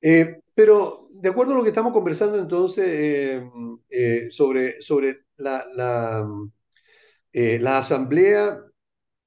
[0.00, 3.50] Eh, pero de acuerdo a lo que estamos conversando entonces eh,
[3.90, 6.26] eh, sobre, sobre la, la,
[7.32, 8.60] la asamblea,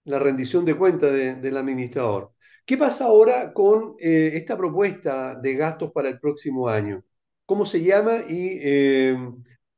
[0.06, 2.34] la rendición de cuentas de- del administrador.
[2.66, 7.04] ¿Qué pasa ahora con esta propuesta de gastos para el próximo año?
[7.46, 9.18] ¿Cómo se llama y, eh,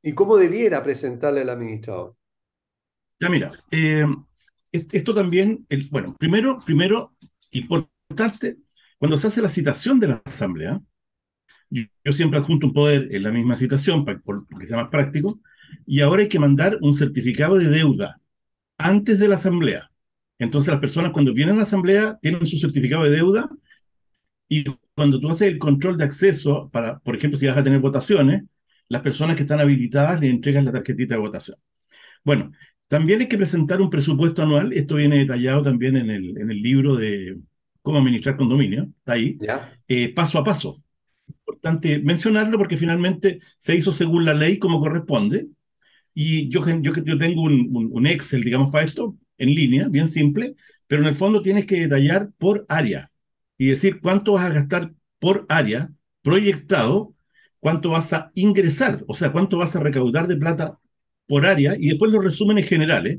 [0.02, 2.16] y cómo debiera presentarle el administrador?
[3.20, 4.04] Ya mira, eh,
[4.72, 7.14] est- esto también, el- bueno, primero, primero,
[7.52, 8.58] importante,
[8.98, 10.80] cuando se hace la citación de la asamblea,
[11.70, 15.40] yo, siempre adjunto un poder en la misma citación para, por- porque sea más práctico,
[15.86, 18.20] y ahora hay que mandar un certificado de deuda
[18.78, 19.90] antes de la asamblea.
[20.38, 23.50] Entonces las personas cuando vienen a la asamblea tienen su certificado de deuda
[24.48, 24.64] y
[24.98, 28.44] cuando tú haces el control de acceso, para, por ejemplo, si vas a tener votaciones,
[28.88, 31.58] las personas que están habilitadas le entregan la tarjetita de votación.
[32.24, 32.52] Bueno,
[32.88, 36.62] también hay que presentar un presupuesto anual, esto viene detallado también en el, en el
[36.62, 37.38] libro de
[37.82, 39.72] cómo administrar condominio, está ahí, ¿Ya?
[39.88, 40.82] eh, paso a paso.
[41.28, 45.48] Importante mencionarlo porque finalmente se hizo según la ley como corresponde.
[46.14, 50.08] Y yo, yo, yo tengo un, un, un Excel, digamos, para esto, en línea, bien
[50.08, 50.54] simple,
[50.86, 53.10] pero en el fondo tienes que detallar por área
[53.58, 55.90] y decir cuánto vas a gastar por área
[56.22, 57.14] proyectado,
[57.60, 60.78] cuánto vas a ingresar, o sea, cuánto vas a recaudar de plata
[61.26, 63.18] por área y después los resúmenes generales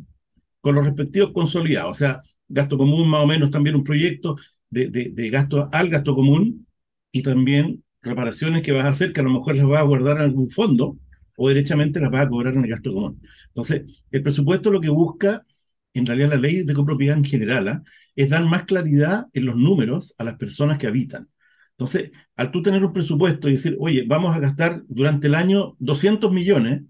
[0.61, 4.35] con los respectivos consolidados, o sea, gasto común más o menos también un proyecto
[4.69, 6.67] de, de, gasto al gasto común
[7.11, 10.17] y también reparaciones que vas a hacer que a lo mejor las vas a guardar
[10.17, 10.97] en algún fondo
[11.37, 13.21] o derechamente las vas a cobrar en el gasto común.
[13.47, 15.45] Entonces, el presupuesto lo que busca,
[15.93, 17.79] en realidad la ley de copropiedad en general, ¿eh?
[18.15, 21.29] Es dar más claridad en los números a las personas que habitan.
[21.71, 25.75] Entonces, al tú tener un presupuesto y decir, oye, vamos a gastar durante el año
[25.79, 26.83] 200 millones,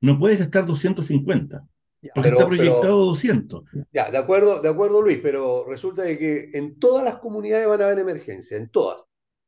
[0.00, 1.64] no puedes gastar 250,
[2.02, 3.62] Ya, porque pero- está proyectado pero- 200.
[3.92, 7.80] Ya, de acuerdo, de acuerdo, Luis, pero resulta de que en todas las comunidades van
[7.82, 8.98] a haber emergencia, en todas.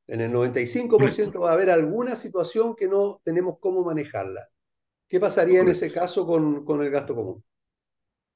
[0.07, 1.41] En el 95% Correcto.
[1.41, 4.49] va a haber alguna situación que no tenemos cómo manejarla.
[5.09, 7.43] ¿Qué pasaría en ese caso con, con el gasto común?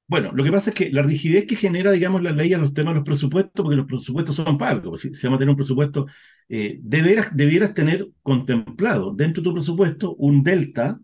[0.09, 2.73] Bueno, lo que pasa es que la rigidez que genera, digamos, la ley a los
[2.73, 5.57] temas de los presupuestos, porque los presupuestos son pagos, si, si vamos a tener un
[5.57, 6.07] presupuesto,
[6.49, 10.99] eh, deberás, debieras tener contemplado dentro de tu presupuesto un delta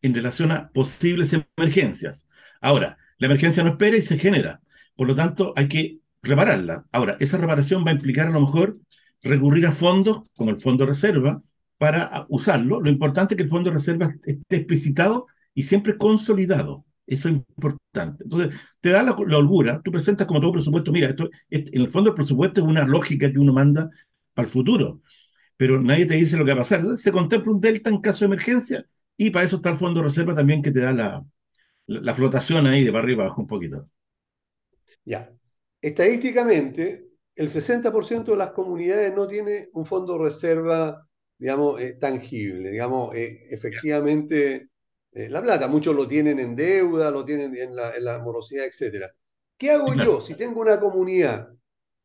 [0.00, 2.28] en relación a posibles emergencias.
[2.62, 4.62] Ahora, la emergencia no espera y se genera,
[4.96, 6.86] por lo tanto hay que repararla.
[6.92, 8.78] Ahora, esa reparación va a implicar a lo mejor
[9.22, 11.42] recurrir a fondos, como el fondo de reserva,
[11.78, 12.80] para usarlo.
[12.80, 16.86] Lo importante es que el fondo de reserva esté explicitado y siempre consolidado.
[17.06, 18.24] Eso es importante.
[18.24, 21.90] Entonces, te da la, holgura, tú presentas como todo presupuesto, mira, esto, es- en el
[21.90, 23.90] fondo el presupuesto es una lógica que uno manda
[24.34, 25.00] para el futuro,
[25.56, 26.80] pero nadie te dice lo que va a pasar.
[26.80, 30.00] Entonces, se contempla un delta en caso de emergencia y para eso está el fondo
[30.00, 30.92] de reserva también que te da
[31.88, 33.84] la flotación ahí de para arriba abajo un poquito.
[35.04, 35.30] Ya.
[35.80, 41.06] Estadísticamente, el 60% de las comunidades no tiene un fondo de reserva,
[41.38, 44.68] digamos, eh, tangible, digamos, eh, efectivamente,
[45.16, 48.66] eh, la plata, muchos lo tienen en deuda, lo tienen en la, en la morosidad,
[48.66, 49.12] etcétera.
[49.58, 50.06] ¿Qué hago Claro.
[50.06, 51.50] yo si tengo una comunidad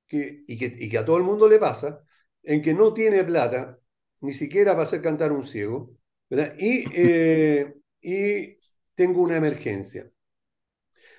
[0.07, 2.03] que, y, que, y que a todo el mundo le pasa,
[2.43, 3.79] en que no tiene plata,
[4.21, 5.95] ni siquiera para hacer cantar un ciego,
[6.29, 6.55] ¿verdad?
[6.59, 8.57] Y, eh, y
[8.95, 10.11] tengo una emergencia?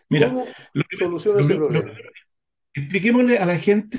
[0.08, 2.00] Mira, ¿Cómo lo soluciono lo- ese lo- problema?
[2.74, 3.98] expliquémosle a la gente,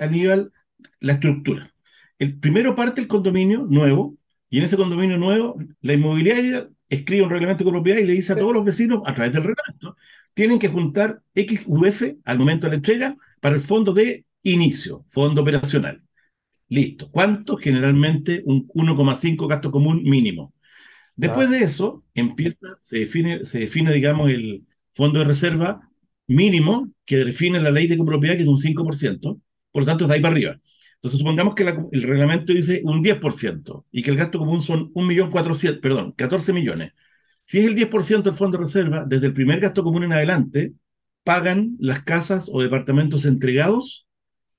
[0.00, 0.52] Aníbal,
[1.00, 1.72] la estructura.
[2.18, 4.16] El primero parte el condominio nuevo,
[4.50, 8.32] y en ese condominio nuevo, la inmobiliaria escribe un reglamento de propiedad y le dice
[8.32, 9.96] a todos los vecinos, a través del reglamento,
[10.34, 15.42] tienen que juntar XUF al momento de la entrega para el fondo de inicio, fondo
[15.42, 16.02] operacional.
[16.68, 17.10] Listo.
[17.10, 17.56] ¿Cuánto?
[17.56, 20.54] Generalmente un 1,5 gasto común mínimo.
[21.16, 21.50] Después Ah.
[21.50, 25.80] de eso, empieza, se define, se define, digamos, el fondo de reserva
[26.26, 29.40] mínimo que define la ley de copropiedad, que es un 5%,
[29.72, 30.60] por lo tanto, es de ahí para arriba.
[31.06, 34.90] Entonces, supongamos que la- el reglamento dice un 10% y que el gasto común son
[34.94, 36.92] 1.400.000, perdón, 14 millones.
[37.44, 40.72] Si es el 10% del fondo de reserva, desde el primer gasto común en adelante,
[41.24, 44.06] pagan las casas o departamentos entregados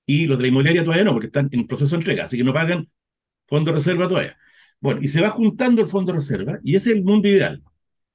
[0.06, 2.44] y los de la inmobiliaria todavía no, porque están en proceso de entrega, así que
[2.44, 2.90] no pagan
[3.48, 4.38] fondo de reserva todavía.
[4.80, 7.64] Bueno, y se va juntando el fondo de reserva y ese es el mundo ideal.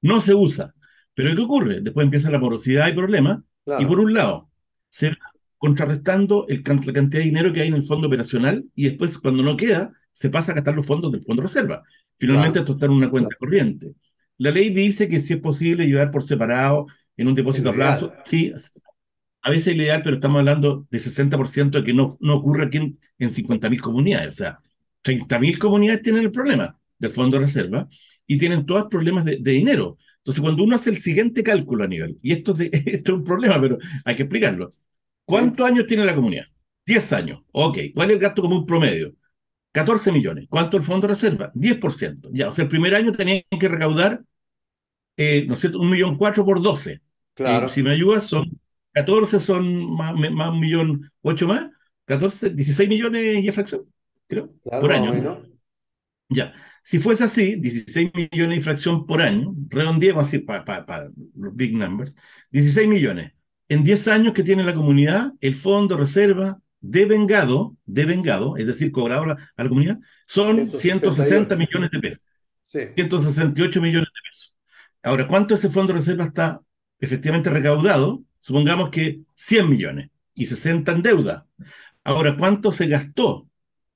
[0.01, 0.73] No se usa.
[1.13, 1.81] Pero ¿qué ocurre?
[1.81, 3.39] Después empieza la morosidad y problemas.
[3.75, 4.49] Y por un lado,
[4.89, 5.17] se va
[5.63, 9.43] contrarrestando el, la cantidad de dinero que hay en el fondo operacional y después, cuando
[9.43, 11.83] no queda, se pasa a gastar los fondos del fondo reserva.
[12.19, 13.93] Finalmente, esto está en una cuenta corriente.
[14.37, 18.19] La ley dice que si es posible llevar por separado en un depósito a plazo,
[18.23, 18.51] sí,
[19.41, 22.77] a veces es ideal, pero estamos hablando de 60% de que no, no ocurre aquí
[22.77, 24.35] en, en 50.000 comunidades.
[24.35, 24.59] O sea,
[25.01, 27.87] 30.000 comunidades tienen el problema del fondo de reserva
[28.25, 29.97] y tienen todos problemas de, de dinero.
[30.19, 33.19] Entonces, cuando uno hace el siguiente cálculo a nivel, y esto es, de- esto es
[33.19, 34.69] un problema, pero hay que explicarlo.
[35.25, 36.45] ¿Cuántos años tiene la comunidad?
[36.85, 37.41] 10 años.
[37.51, 37.77] Ok.
[37.95, 39.13] ¿Cuál es el gasto común promedio?
[39.71, 40.47] 14 millones.
[40.49, 41.51] ¿Cuánto el fondo de reserva?
[41.53, 42.29] 10%.
[42.31, 44.21] Ya, o sea, el primer año tenían que recaudar,
[45.17, 47.01] eh, ¿no es cierto?, un millón cuatro por 12.
[47.33, 47.67] Claro.
[47.67, 48.59] Eh, si me ayudas, son
[48.91, 51.67] 14, son más, un millón ocho más,
[52.05, 53.85] 14, 16 millones y fracción,
[54.27, 55.43] creo, Claro, por año.
[56.29, 61.75] Ya, si fuese así, 16 millones y fracción por año, redondeemos así para los big
[61.75, 62.15] numbers,
[62.51, 63.33] 16 millones.
[63.73, 68.67] En 10 años que tiene la comunidad, el fondo reserva de vengado, de vengado, es
[68.67, 72.23] decir, cobrado a la, comunidad, son 160 millones de pesos.
[72.67, 72.81] Sí.
[72.93, 74.55] 168 millones de pesos.
[75.01, 76.61] Ahora, ¿cuánto ese fondo de reserva está
[76.99, 78.21] efectivamente recaudado?
[78.39, 81.47] Supongamos que 100 millones y 60 en deuda.
[82.03, 83.49] Ahora, ¿cuánto se gastó?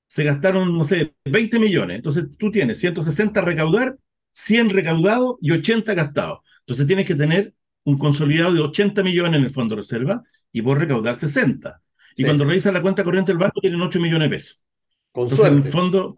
[0.08, 1.98] Se gastaron, no sé, 20 millones.
[1.98, 3.96] Entonces tú tienes 160 recaudar,
[4.32, 6.40] 100 recaudado y 80 gastados.
[6.62, 7.54] Entonces tienes que tener
[7.88, 10.22] un consolidado de 80 millones en el fondo de reserva
[10.52, 11.80] y vos recaudar 60.
[12.16, 12.24] Y Sí.
[12.24, 14.62] cuando revisas la cuenta corriente del banco tienen 8 millones de pesos.
[15.12, 16.14] Con Entonces, en el fondo,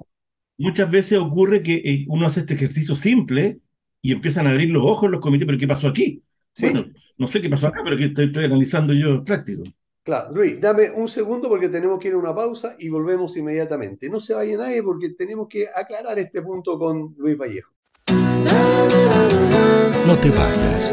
[0.59, 3.61] muchas veces ocurre que eh, uno hace este ejercicio simple
[4.03, 6.23] y empiezan a abrir los ojos los comités, pero ¿qué pasó aquí?
[6.53, 6.71] Sí.
[6.71, 6.87] Bueno,
[7.19, 9.63] no sé qué pasó acá, pero que estoy, estoy analizando yo práctico.
[10.03, 14.09] Claro, Luis, dame un segundo porque tenemos que ir a una pausa y volvemos inmediatamente.
[14.09, 17.71] No se vaya nadie porque tenemos que aclarar este punto con Luis Vallejo.
[20.07, 20.93] No te vayas.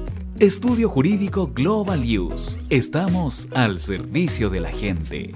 [0.41, 2.57] Estudio Jurídico Global Use.
[2.71, 5.35] Estamos al servicio de la gente.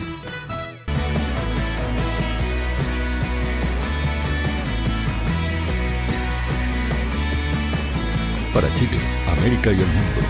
[8.53, 8.97] Para Chile,
[9.29, 10.21] América y el mundo,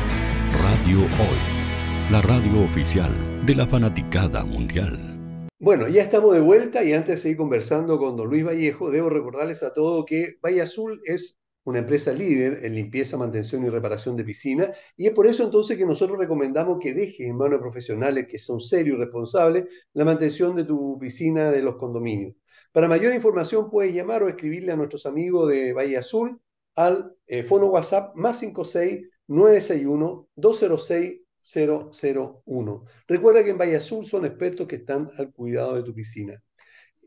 [0.61, 5.49] Radio Hoy, la radio oficial de la fanaticada mundial.
[5.59, 9.09] Bueno, ya estamos de vuelta y antes de seguir conversando con don Luis Vallejo, debo
[9.09, 14.15] recordarles a todos que Valle Azul es una empresa líder en limpieza, mantención y reparación
[14.15, 17.63] de piscinas, y es por eso entonces que nosotros recomendamos que dejes en manos de
[17.63, 22.36] profesionales que son serios y responsables la mantención de tu piscina de los condominios.
[22.72, 26.39] Para mayor información puedes llamar o escribirle a nuestros amigos de Valle Azul
[26.76, 32.86] al eh, fono WhatsApp más 56 961 206 001.
[33.07, 36.41] Recuerda que en Valle Azul son expertos que están al cuidado de tu piscina.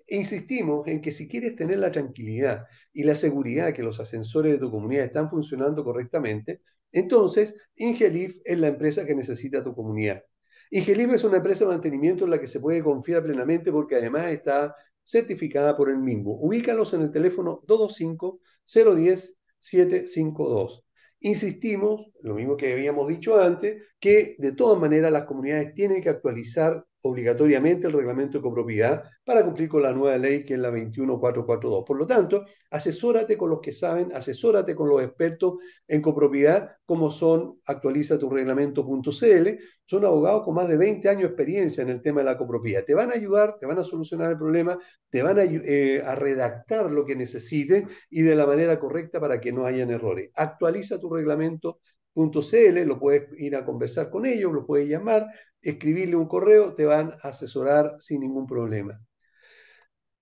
[0.09, 4.59] Insistimos en que si quieres tener la tranquilidad y la seguridad que los ascensores de
[4.59, 6.61] tu comunidad están funcionando correctamente,
[6.93, 10.23] entonces Ingelif es la empresa que necesita tu comunidad.
[10.71, 14.27] Ingelif es una empresa de mantenimiento en la que se puede confiar plenamente porque además
[14.27, 16.39] está certificada por el MINGO.
[16.41, 20.85] Ubícalos en el teléfono 225 010 752.
[21.21, 26.11] Insistimos, lo mismo que habíamos dicho antes, que de todas maneras las comunidades tienen que
[26.11, 30.71] actualizar obligatoriamente el reglamento de copropiedad para cumplir con la nueva ley que es la
[30.71, 31.85] 21442.
[31.87, 35.55] Por lo tanto, asesórate con los que saben, asesórate con los expertos
[35.87, 39.49] en copropiedad, como son actualiza tu reglamento.cl,
[39.87, 42.85] son abogados con más de 20 años de experiencia en el tema de la copropiedad.
[42.85, 44.79] Te van a ayudar, te van a solucionar el problema,
[45.11, 49.53] te van a, eh, redactar lo que necesites y de la manera correcta para que
[49.53, 50.31] no hayan errores.
[50.35, 51.81] Actualiza tu reglamento
[52.15, 55.27] .cl, lo puedes ir a conversar con ellos, lo puedes llamar,
[55.61, 59.01] escribirle un correo, te van a asesorar sin ningún problema.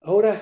[0.00, 0.40] Ahora,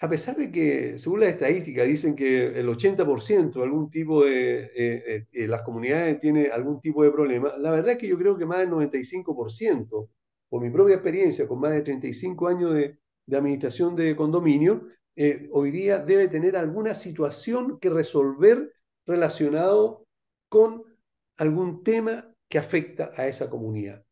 [0.00, 5.26] a pesar de que, según la estadística, dicen que el 80% algún tipo de eh,
[5.32, 8.44] eh, las comunidades tiene algún tipo de problema, la verdad es que yo creo que
[8.44, 10.08] más del 95%,
[10.48, 12.98] por mi propia experiencia, con más de 35 años de,
[13.32, 18.72] administración de condominio, eh, hoy día debe tener alguna situación que resolver
[19.06, 20.06] relacionado
[20.48, 20.84] con
[21.38, 24.04] algún tema que afecta a esa comunidad.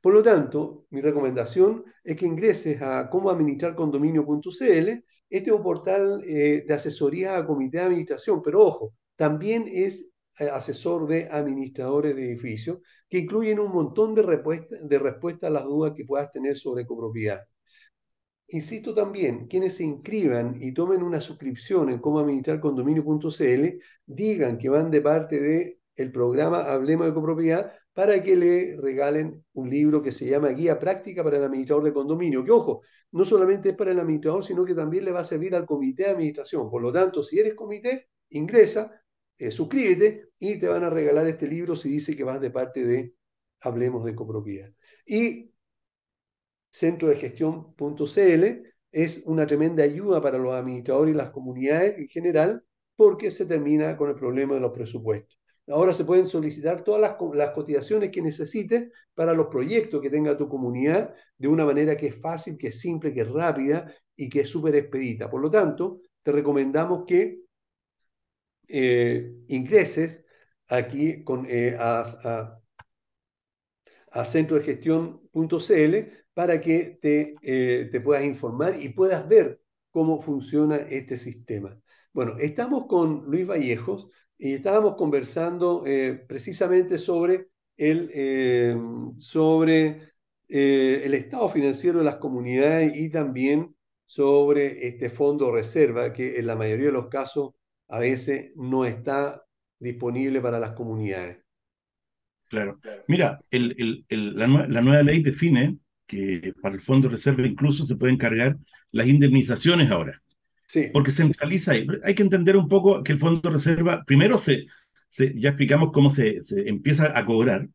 [0.00, 4.88] Por lo tanto, mi recomendación es que ingreses a cómo administrar condominio.cl.
[5.28, 10.06] Este es un portal eh, de asesoría a comité de administración, pero ojo, también es
[10.38, 12.78] eh, asesor de administradores de edificios,
[13.08, 14.22] que incluyen un montón de,
[14.82, 17.40] de respuestas a las dudas que puedas tener sobre copropiedad.
[18.48, 24.68] Insisto también, quienes se inscriban y tomen una suscripción en cómo administrar condominio.cl, digan que
[24.68, 30.02] van de parte del el programa Hablemos de Copropiedad para que le regalen un libro
[30.02, 32.82] que se llama Guía Práctica para el Administrador de Condominio, que ojo,
[33.12, 36.04] no solamente es para el administrador, sino que también le va a servir al comité
[36.04, 36.70] de administración.
[36.70, 39.02] Por lo tanto, si eres comité, ingresa,
[39.38, 42.84] eh, suscríbete y te van a regalar este libro si dice que vas de parte
[42.84, 43.14] de
[43.60, 44.70] Hablemos de Copropiedad.
[45.06, 45.50] Y
[46.76, 48.44] centro de gestión.cl
[48.92, 52.64] es una tremenda ayuda para los administradores y las comunidades en general
[52.94, 55.38] porque se termina con el problema de los presupuestos.
[55.68, 60.48] Ahora se pueden solicitar todas las, cotizaciones que necesites para los proyectos que tenga tu
[60.48, 64.40] comunidad de una manera que es fácil, que es simple, que es rápida y que
[64.40, 65.30] es súper expedita.
[65.30, 67.40] Por lo tanto, te recomendamos que
[68.68, 70.26] eh, ingreses
[70.68, 72.60] aquí con, eh, a, a,
[74.10, 79.58] a centro de gestión.cl para que te, eh, te puedas informar y puedas ver
[79.90, 81.80] cómo funciona este sistema.
[82.12, 88.76] Bueno, estamos con Luis Vallejos y estábamos conversando eh, precisamente sobre el, eh,
[89.16, 90.12] sobre
[90.46, 93.74] el estado financiero de las comunidades y también
[94.04, 97.54] sobre este fondo reserva que en la mayoría de los casos
[97.88, 99.42] a veces no está
[99.78, 101.38] disponible para las comunidades.
[102.50, 102.78] Claro.
[103.08, 108.56] Mira, la, nueva ley define que para el Fondo de Reserva incluso se pueden cargar
[108.92, 110.22] las indemnizaciones ahora.
[110.66, 110.88] Sí.
[110.92, 111.86] Porque centraliza ahí.
[112.04, 114.66] Hay que entender un poco que el Fondo de Reserva, primero se,
[115.08, 117.68] se ya explicamos cómo se, se, empieza a cobrar,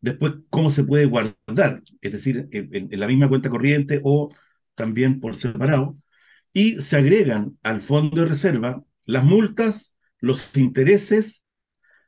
[0.00, 4.34] después cómo se puede guardar, es decir, en, en la misma cuenta corriente o
[4.74, 5.98] también por separado,
[6.52, 11.44] y se agregan al fondo de reserva las multas, los intereses,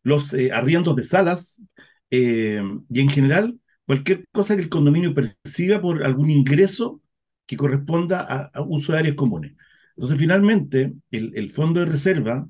[0.03, 1.62] los eh, arriendos de salas
[2.11, 7.01] eh, y en general cualquier cosa que el condominio perciba por algún ingreso
[7.47, 9.55] que corresponda a, uso de áreas comunes.
[9.97, 12.49] Entonces, finalmente, el, el fondo de reserva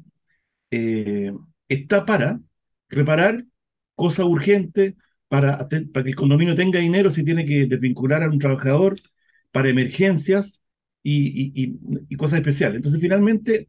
[0.70, 1.32] eh,
[1.68, 2.40] está para
[2.88, 3.44] reparar
[3.94, 4.94] cosas urgentes,
[5.28, 8.96] para, para que el condominio tenga dinero si tiene que desvincular a un trabajador,
[9.50, 10.62] para emergencias
[11.02, 11.78] y, y,
[12.08, 12.76] y cosas especiales.
[12.76, 13.68] Entonces, finalmente,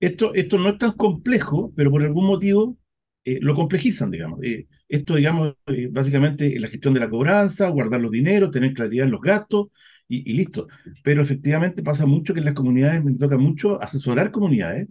[0.00, 2.76] esto, esto no es tan complejo, pero por algún motivo
[3.24, 4.42] eh, lo complejizan, digamos.
[4.42, 9.06] Eh, esto, digamos, eh, básicamente la gestión de la cobranza, guardar los dineros, tener claridad
[9.06, 9.68] en los gastos
[10.08, 10.68] y, y, listo.
[11.04, 14.88] Pero efectivamente pasa mucho que en las comunidades me toca mucho asesorar comunidades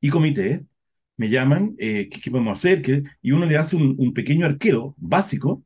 [0.00, 0.62] y comités.
[1.16, 2.82] Me llaman, ¿qué, ¿qué, podemos hacer?
[2.82, 3.02] ¿Qué?
[3.22, 5.64] Y uno le hace un, un pequeño arqueo básico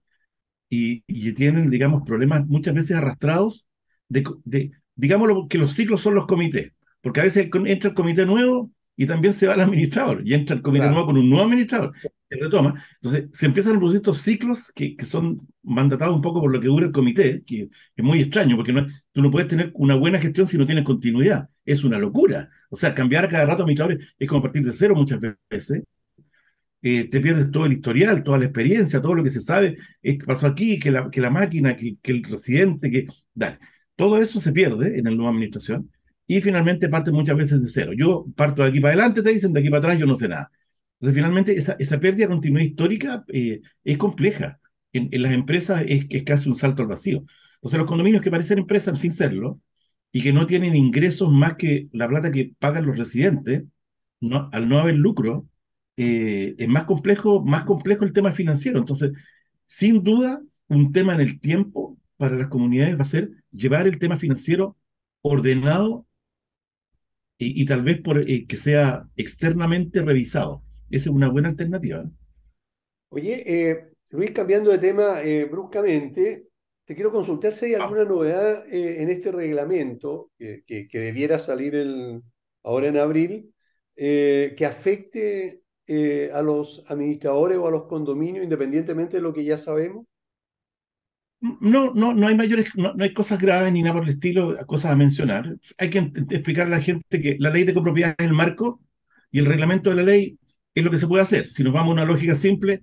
[0.68, 3.68] y, y, tienen, digamos, problemas muchas veces arrastrados
[4.08, 6.72] de, de digamos que los ciclos son los comités.
[7.00, 10.56] Porque a veces entra el comité nuevo y también se va el administrador y entra
[10.56, 10.92] el comité claro.
[10.92, 11.92] nuevo con un nuevo administrador,
[12.28, 12.84] se retoma.
[13.02, 16.60] Entonces, se empiezan a producir estos ciclos que, que, son mandatados un poco por lo
[16.60, 19.96] que dura el comité, que, es muy extraño, porque no, tú no puedes tener una
[19.96, 21.48] buena gestión si no tienes continuidad.
[21.64, 22.50] Es una locura.
[22.70, 25.20] O sea, cambiar cada rato administradores es como partir de cero muchas
[25.50, 25.82] veces.
[26.82, 30.26] Eh, te pierdes todo el historial, toda la experiencia, todo lo que se sabe, esto
[30.26, 33.06] pasó aquí, que la, que la máquina, que, que el residente, que...
[33.32, 33.58] Dale.
[33.96, 35.90] Todo eso se pierde en la nueva administración
[36.26, 37.92] y finalmente parte muchas veces de cero.
[37.96, 40.28] Yo parto de aquí para adelante, te dicen, de aquí para atrás yo no sé
[40.28, 40.50] nada.
[41.00, 44.60] Entonces, finalmente, esa, esa pérdida de continuidad histórica eh, es compleja.
[44.92, 47.24] En, en, las empresas es, es casi un salto al vacío.
[47.56, 49.60] Entonces, los condominios que parecen empresas sin serlo
[50.12, 53.64] y que no tienen ingresos más que la plata que pagan los residentes,
[54.20, 55.48] no, al no haber lucro,
[55.96, 58.78] eh, es más complejo, más complejo el tema financiero.
[58.78, 59.12] Entonces,
[59.66, 63.98] sin duda, un tema en el tiempo para las comunidades va a ser llevar el
[63.98, 64.76] tema financiero
[65.22, 66.06] ordenado
[67.38, 70.62] y, y tal vez por, eh, que sea externamente revisado.
[70.90, 72.02] Esa es una buena alternativa.
[72.02, 72.10] ¿eh?
[73.10, 76.48] Oye, eh, Luis, cambiando de tema eh, bruscamente,
[76.84, 78.06] te quiero consultar si hay alguna ah.
[78.06, 82.22] novedad en este reglamento que, que, que, debiera salir el,
[82.62, 83.54] ahora en abril
[83.96, 85.62] que afecte
[86.32, 90.04] a los administradores o a los condominios, independientemente de lo que ya sabemos.
[91.60, 94.56] No, no, no hay mayores, no, no, hay cosas graves ni nada por el estilo,
[94.66, 95.56] cosas a mencionar.
[95.76, 98.80] Hay que explicar a la gente que la ley de copropiedad es el marco
[99.30, 100.38] y el reglamento de la ley
[100.74, 101.50] es lo que se puede hacer.
[101.50, 102.82] Si nos vamos a una lógica simple,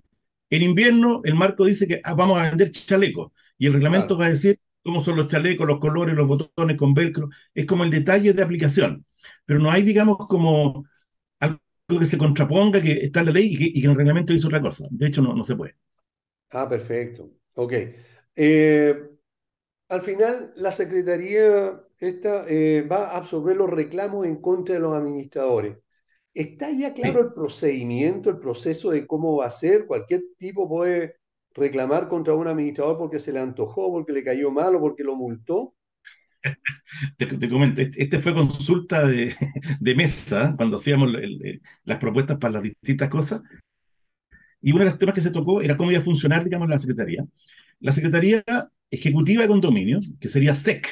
[0.51, 4.19] en invierno el marco dice que ah, vamos a vender chalecos y el reglamento claro.
[4.19, 7.29] va a decir cómo son los chalecos, los colores, los botones con velcro.
[7.55, 9.05] Es como el detalle de aplicación.
[9.45, 10.85] Pero no hay, digamos, como
[11.39, 11.59] algo
[11.99, 14.47] que se contraponga, que está en la ley y que, y que el reglamento dice
[14.47, 14.87] otra cosa.
[14.91, 15.75] De hecho, no, no se puede.
[16.51, 17.31] Ah, perfecto.
[17.55, 17.73] Ok.
[18.35, 19.09] Eh,
[19.89, 24.93] al final, la Secretaría esta, eh, va a absorber los reclamos en contra de los
[24.95, 25.77] administradores.
[26.33, 29.87] ¿Está ya claro el procedimiento, el proceso de cómo va a ser?
[29.87, 31.17] ¿Cualquier tipo puede
[31.53, 35.15] reclamar contra un administrador porque se le antojó, porque le cayó mal o porque lo
[35.15, 35.75] multó?
[37.17, 39.35] Te, te comento, este, este fue consulta de,
[39.79, 43.41] de mesa cuando hacíamos el, el, las propuestas para las distintas cosas.
[44.61, 46.79] Y uno de los temas que se tocó era cómo iba a funcionar, digamos, la
[46.79, 47.25] Secretaría
[47.81, 48.43] la Secretaría
[48.89, 50.87] Ejecutiva de Condominio, que sería SEC,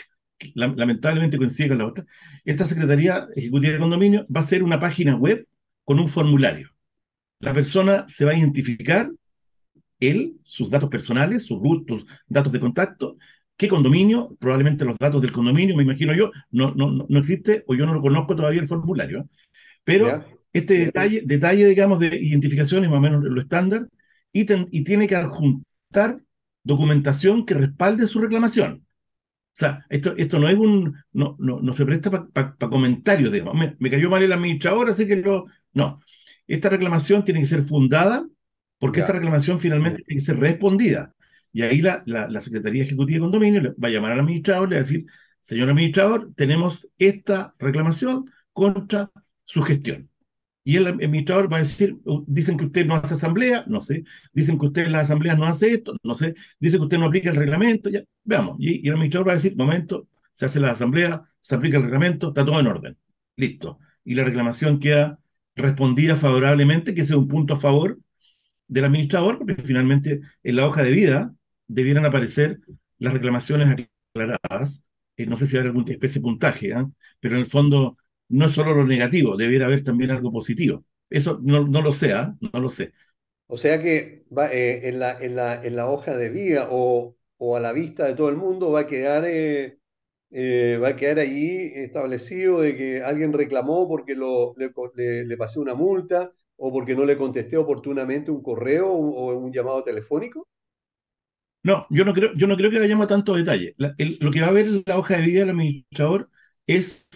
[0.55, 2.05] lamentablemente coincide con la otra,
[2.45, 5.47] esta Secretaría Ejecutiva de Condominio va a ser una página web
[5.83, 6.69] con un formulario.
[7.39, 9.09] La persona se va a identificar,
[9.99, 13.17] él, sus datos personales, sus gustos, datos de contacto,
[13.57, 17.75] qué condominio, probablemente los datos del condominio, me imagino yo, no, no, no existe o
[17.75, 19.27] yo no lo conozco todavía el formulario,
[19.83, 20.27] pero ¿Ya?
[20.53, 23.87] este detalle, detalle, digamos, de identificación es más o menos lo estándar
[24.31, 26.21] y, ten, y tiene que adjuntar
[26.69, 28.85] documentación que respalde su reclamación.
[29.53, 32.69] O sea, esto, esto no es un, no, no, no se presta para pa, pa
[32.69, 35.99] comentarios, digamos, me, me, cayó mal el administrador, así que lo, no.
[36.47, 38.25] Esta reclamación tiene que ser fundada
[38.77, 39.05] porque ya.
[39.05, 41.13] esta reclamación finalmente tiene que ser respondida.
[41.51, 44.71] Y ahí la, la, la, Secretaría Ejecutiva de Condominio va a llamar al administrador y
[44.71, 45.05] le va a decir,
[45.41, 49.11] señor administrador, tenemos esta reclamación contra
[49.45, 50.08] su gestión.
[50.69, 51.97] Y el administrador va a decir,
[52.27, 54.03] dicen que usted no hace asamblea, no sé,
[54.33, 57.07] dicen que usted en las asambleas no hace esto, no sé, dicen que usted no
[57.07, 58.57] aplica el reglamento, ya, veamos.
[58.59, 62.27] Y, el administrador va a decir, momento, se hace la asamblea, se aplica el reglamento,
[62.27, 62.97] está todo en orden,
[63.35, 63.79] listo.
[64.03, 65.17] Y la reclamación queda
[65.55, 67.97] respondida favorablemente, que sea un punto a favor
[68.67, 71.33] del administrador, porque finalmente en la hoja de vida
[71.67, 72.59] debieran aparecer
[72.99, 76.85] las reclamaciones aclaradas, eh, no sé si hay alguna especie de puntaje, ¿eh?
[77.19, 77.97] pero en el fondo
[78.29, 80.85] no es solo lo negativo, debiera haber también algo positivo.
[81.09, 82.27] Eso no, no lo sé, ¿eh?
[82.53, 82.93] no lo sé.
[83.47, 87.15] O sea que va, eh, en, la, en, la, en, la, hoja de vida o,
[87.37, 89.79] o, a la vista de todo el mundo va a quedar, eh,
[90.31, 95.37] eh, va a quedar ahí establecido de que alguien reclamó porque lo, le, le, le,
[95.37, 99.83] pasé una multa o porque no le contesté oportunamente un correo o un, un llamado
[99.83, 100.47] telefónico.
[101.63, 103.73] No, yo no creo, yo no creo que vayamos a tanto detalle.
[103.77, 106.29] La, el, lo que va a ver en la hoja de vida del administrador
[106.67, 107.09] es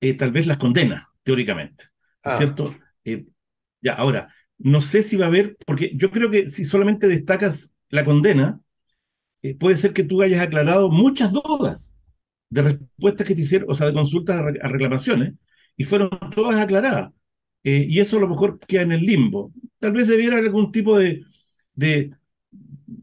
[0.00, 1.84] eh, tal vez las condenas, teóricamente.
[2.22, 2.36] Ah.
[2.36, 2.74] ¿Cierto?
[3.04, 3.26] Eh,
[3.80, 7.76] ya, ahora, no sé si va a haber, porque yo creo que si solamente destacas
[7.90, 8.60] la condena,
[9.42, 11.96] eh, puede ser que tú hayas aclarado muchas dudas
[12.50, 15.34] de respuestas que te hicieron, o sea, de consultas a, re, a reclamaciones,
[15.76, 17.12] y fueron todas aclaradas.
[17.62, 19.52] y eso a lo mejor queda en el limbo.
[19.78, 21.22] Tal vez debiera haber algún tipo de,
[21.74, 22.12] de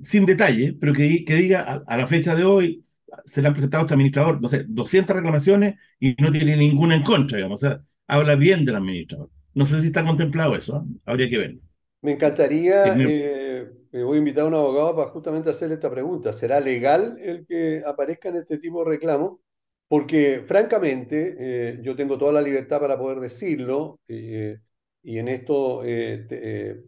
[0.01, 2.84] sin detalle, pero que, que diga a, a, la fecha de hoy
[3.25, 6.95] se le han presentado a este administrador, no sé, 200 reclamaciones y no tiene ninguna
[6.95, 9.29] en contra, digamos, o sea, habla bien del administrador.
[9.53, 10.99] No sé si está contemplado eso, ¿eh?
[11.05, 11.61] habría que verlo.
[12.01, 16.33] Me encantaría, eh, me voy a invitar a un abogado para justamente hacerle esta pregunta.
[16.33, 19.41] ¿Será legal el que aparezca en este tipo de reclamo?
[19.87, 24.59] Porque francamente, eh, yo tengo toda la libertad para poder decirlo eh,
[25.01, 26.83] y en esto te,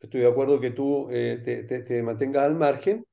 [0.00, 3.04] estoy de acuerdo que tú te, te, te, mantengas al margen.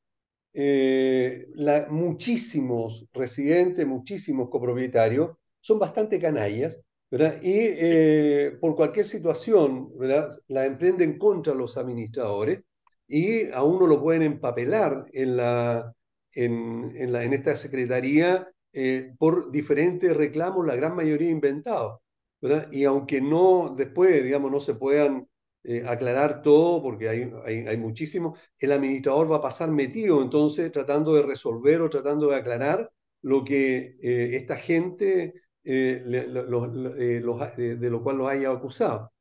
[0.53, 5.31] La, muchísimos residentes, muchísimos copropietarios
[5.61, 6.79] son bastante canallas
[7.11, 7.41] ¿verdad?
[7.41, 10.29] Y eh, por cualquier situación, ¿verdad?
[10.47, 12.63] La emprenden contra los administradores
[13.07, 15.93] y a uno lo pueden empapelar en, la,
[16.31, 21.99] en, en, la, en esta secretaría eh, por diferentes reclamos, la gran mayoría inventados.
[22.41, 22.71] ¿verdad?
[22.71, 25.27] Y aunque no, después, digamos, no se puedan
[25.63, 30.71] eh, aclarar todo, porque hay, hay, hay muchísimo, el administrador va a pasar metido entonces
[30.71, 32.91] tratando de resolver o tratando de aclarar
[33.21, 35.33] lo que esta gente
[35.63, 36.65] eh, le, lo,
[36.97, 39.11] eh, los, eh, de lo cual los haya acusado.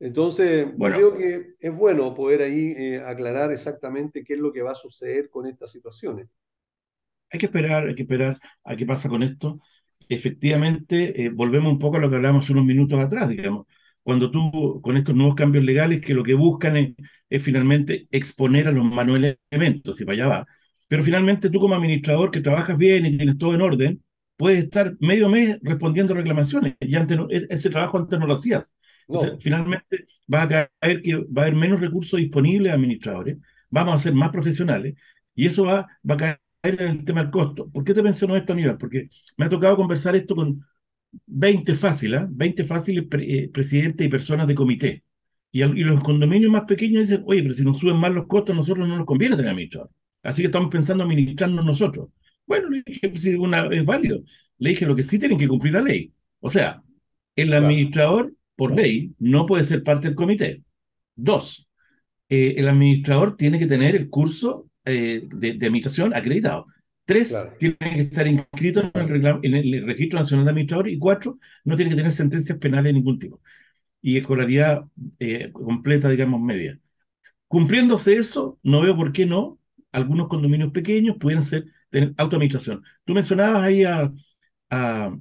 [0.00, 0.96] Entonces, bueno.
[0.96, 4.74] creo que es bueno poder ahí eh, aclarar exactamente qué es lo que va a
[4.74, 6.28] suceder con estas situaciones.
[7.30, 9.60] Hay que esperar, hay que esperar a qué pasa con esto.
[10.08, 13.66] Efectivamente, eh, volvemos un poco a lo que hablábamos unos minutos atrás, digamos.
[14.02, 16.94] Cuando tú, con estos nuevos cambios legales, que lo que buscan es,
[17.30, 20.46] es finalmente exponer a los manuales elementos, y para allá va.
[20.88, 24.02] Pero finalmente tú como administrador que trabajas bien y tienes todo en orden,
[24.36, 26.74] puedes estar medio mes respondiendo reclamaciones.
[26.80, 28.74] Y antes no, ese trabajo antes no lo hacías.
[29.06, 29.40] Entonces, no.
[29.40, 33.38] finalmente va a caer que va a haber menos recursos disponibles a administradores,
[33.70, 34.94] vamos a ser más profesionales,
[35.34, 37.70] y eso va, va a caer en el tema del costo.
[37.70, 38.78] ¿Por qué te menciono esto, Aníbal?
[38.78, 40.64] Porque me ha tocado conversar esto con
[41.26, 42.26] 20 fáciles, ¿eh?
[42.30, 45.04] 20 fáciles pre, eh, presidentes y personas de comité.
[45.50, 48.54] Y, y, los condominios más pequeños dicen, oye, pero si nos suben más los costos,
[48.54, 49.90] a nosotros no nos conviene tener administrador.
[50.22, 52.08] Así que estamos pensando administrarnos nosotros.
[52.46, 54.22] Bueno, le dije, pues, una, es válido.
[54.58, 56.12] Le dije lo que sí tienen que cumplir la ley.
[56.40, 56.82] O sea,
[57.36, 60.62] el administrador, por ley, no puede ser parte del comité.
[61.14, 61.68] Dos,
[62.28, 66.66] eh, el administrador tiene que tener el curso eh, de, de, administración acreditado.
[67.12, 67.54] Tres, claro.
[67.58, 70.94] tiene que estar inscrito en el, en el, Registro Nacional de Administradores.
[70.94, 73.40] Y cuatro, no tiene que tener sentencias penales de ningún tipo.
[74.00, 74.84] Y escolaridad
[75.18, 76.78] eh, completa, digamos, media.
[77.48, 79.58] Cumpliéndose eso, no veo por qué no
[79.92, 82.82] algunos condominios pequeños pueden ser tener autoadministración.
[83.04, 84.12] Tú mencionabas ahí a,
[84.70, 85.16] a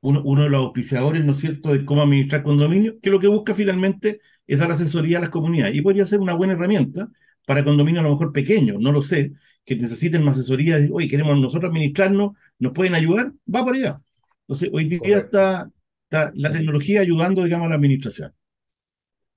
[0.00, 3.28] uno, uno, de los auspiciadores, ¿no es cierto?, de cómo administrar condominios, que lo que
[3.28, 5.74] busca finalmente es dar asesoría a las comunidades.
[5.74, 7.08] Y podría ser una buena herramienta
[7.46, 9.32] para condominios a lo mejor pequeños, no lo sé,
[9.64, 13.32] que necesiten más asesoría, oye, queremos nosotros administrarnos, ¿nos pueden ayudar?
[13.52, 14.00] Va por allá.
[14.42, 15.70] Entonces, hoy día está,
[16.04, 18.32] está, la tecnología ayudando, digamos, a la administración.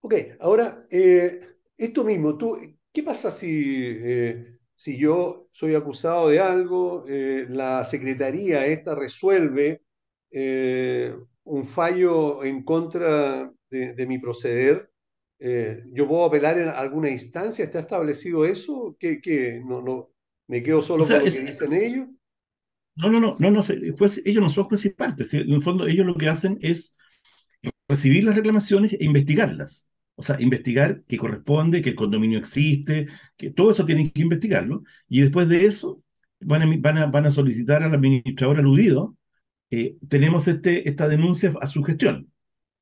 [0.02, 1.42] Ok, ahora, eh,
[1.78, 2.58] esto mismo, tú,
[2.92, 3.84] ¿qué pasa si...
[3.86, 9.82] Eh, si yo soy acusado de algo, eh, la secretaría esta resuelve
[11.46, 14.92] un fallo en contra de, de mi proceder,
[15.40, 17.66] ¿yo puedo apelar en alguna instancia?
[17.66, 18.96] ¿Está establecido eso?
[19.00, 19.60] ¿Qué, qué?
[19.66, 20.12] No, no,
[20.48, 22.08] ¿Me quedo solo o sea, con lo es, que dicen ellos?
[22.96, 25.34] No, no, no, no, no ellos no son jueces y partes.
[25.34, 26.96] En el fondo, ellos lo que hacen es
[27.88, 29.92] recibir las reclamaciones e investigarlas.
[30.16, 34.84] O sea, investigar que corresponde, que el condominio existe, que todo eso tienen que investigarlo.
[35.08, 36.02] Y después de eso,
[36.40, 39.16] van a, van a, van a solicitar al administrador aludido,
[39.70, 42.32] eh, tenemos este, esta denuncia a su gestión.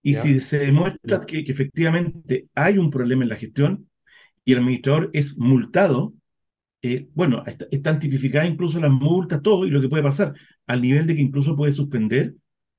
[0.02, 3.90] Y si se demuestra que, que, efectivamente hay un problema en la gestión
[4.44, 6.14] y el administrador es multado,
[6.88, 10.36] eh, bueno, está, están tipificadas incluso las multas, todo, y lo que puede pasar,
[10.68, 12.36] al nivel de que incluso puede suspender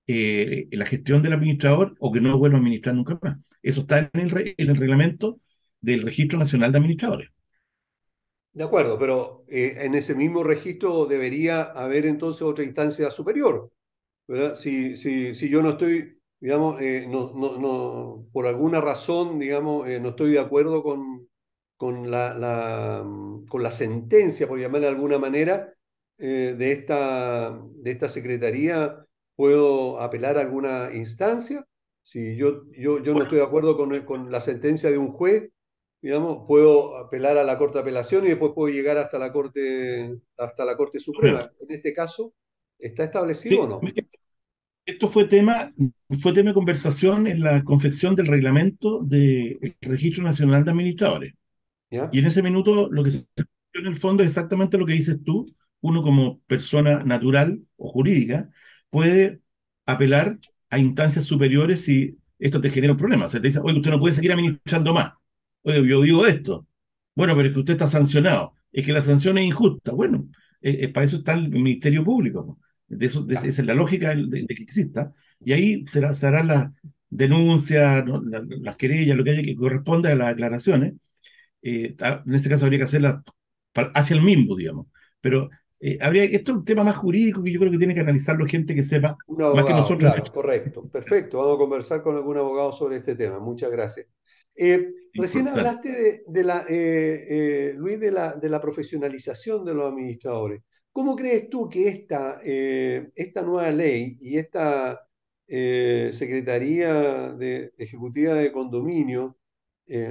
[0.06, 3.38] eh, la gestión del administrador o que no vuelva a administrar nunca más.
[3.62, 5.40] Eso está en el, re, en el reglamento
[5.80, 7.30] del Registro Nacional de Administradores.
[8.52, 13.72] De acuerdo, pero eh, en ese mismo registro debería haber entonces otra instancia superior.
[14.54, 20.08] Si, si, si yo no estoy, digamos, no, no, no, por alguna razón, digamos, no
[20.10, 21.28] estoy de acuerdo con,
[21.76, 23.04] con la, la,
[23.48, 25.74] con la sentencia, por llamarla de alguna manera,
[26.18, 29.04] eh, de, esta, de esta secretaría,
[29.36, 31.66] ¿puedo apelar a alguna instancia?
[32.02, 35.50] Si yo, yo, yo no estoy de acuerdo con, con la sentencia de un juez,
[36.00, 40.16] digamos, puedo apelar a la Corte de Apelación y después puedo llegar hasta la Corte,
[40.38, 41.50] hasta la Corte Suprema.
[41.58, 42.32] En este caso,
[42.78, 43.80] ¿está establecido o no?
[44.84, 45.74] Esto fue tema,
[46.22, 51.34] fue tema de conversación en la confección del reglamento del Registro Nacional de Administradores.
[51.90, 53.26] Y en ese minuto lo que se
[53.78, 55.46] en el fondo es exactamente lo que dices tú.
[55.80, 58.50] Uno como persona natural o jurídica
[58.90, 59.40] puede
[59.84, 60.38] apelar
[60.70, 63.26] a instancias superiores si esto te genera un problema.
[63.26, 65.12] O sea, te dice, oye, usted no puede seguir administrando más.
[65.62, 66.66] Oye, yo digo esto.
[67.14, 68.54] Bueno, pero es que usted está sancionado.
[68.72, 69.92] Es que la sanción es injusta.
[69.92, 70.28] Bueno,
[70.60, 72.58] eh, eh, para eso está el Ministerio Público.
[72.88, 75.12] De eso, esa es la lógica de, que exista.
[75.40, 76.72] Y ahí será, se harán las
[77.08, 78.04] denuncias,
[78.60, 80.94] las querellas, lo que haya que corresponda a las declaraciones.
[81.62, 83.22] Eh, en este caso habría que hacerlas
[83.74, 84.86] hacia el mismo, digamos.
[85.20, 85.50] Pero
[85.80, 88.46] eh, habría, esto es un tema más jurídico que yo creo que tiene que analizarlo
[88.46, 90.12] gente que sepa más que nosotros.
[90.12, 91.38] Claro, correcto, perfecto.
[91.38, 93.38] Vamos a conversar con algún abogado sobre este tema.
[93.38, 94.06] Muchas gracias.
[94.54, 96.64] Eh, recién hablaste de, la,
[97.76, 100.62] Luis, de la, de la profesionalización de los administradores.
[100.92, 105.06] ¿Cómo crees tú que esta, esta nueva ley y esta
[105.46, 109.36] Secretaría de, Ejecutiva de Condominio,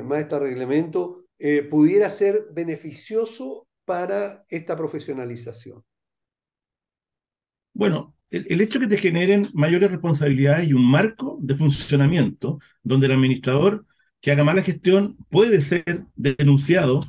[0.03, 5.83] más este reglamento, eh, pudiera ser beneficioso para esta profesionalización?
[7.73, 13.07] Bueno, el, hecho de que te generen mayores responsabilidades y un marco de funcionamiento donde
[13.07, 13.86] el administrador
[14.21, 17.01] que haga mala gestión puede ser denunciado,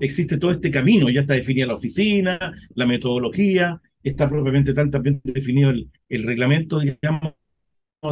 [0.00, 2.38] existe todo este camino, ya está definida la oficina,
[2.74, 7.34] la metodología, está propiamente tal también definido el, el reglamento, digamos,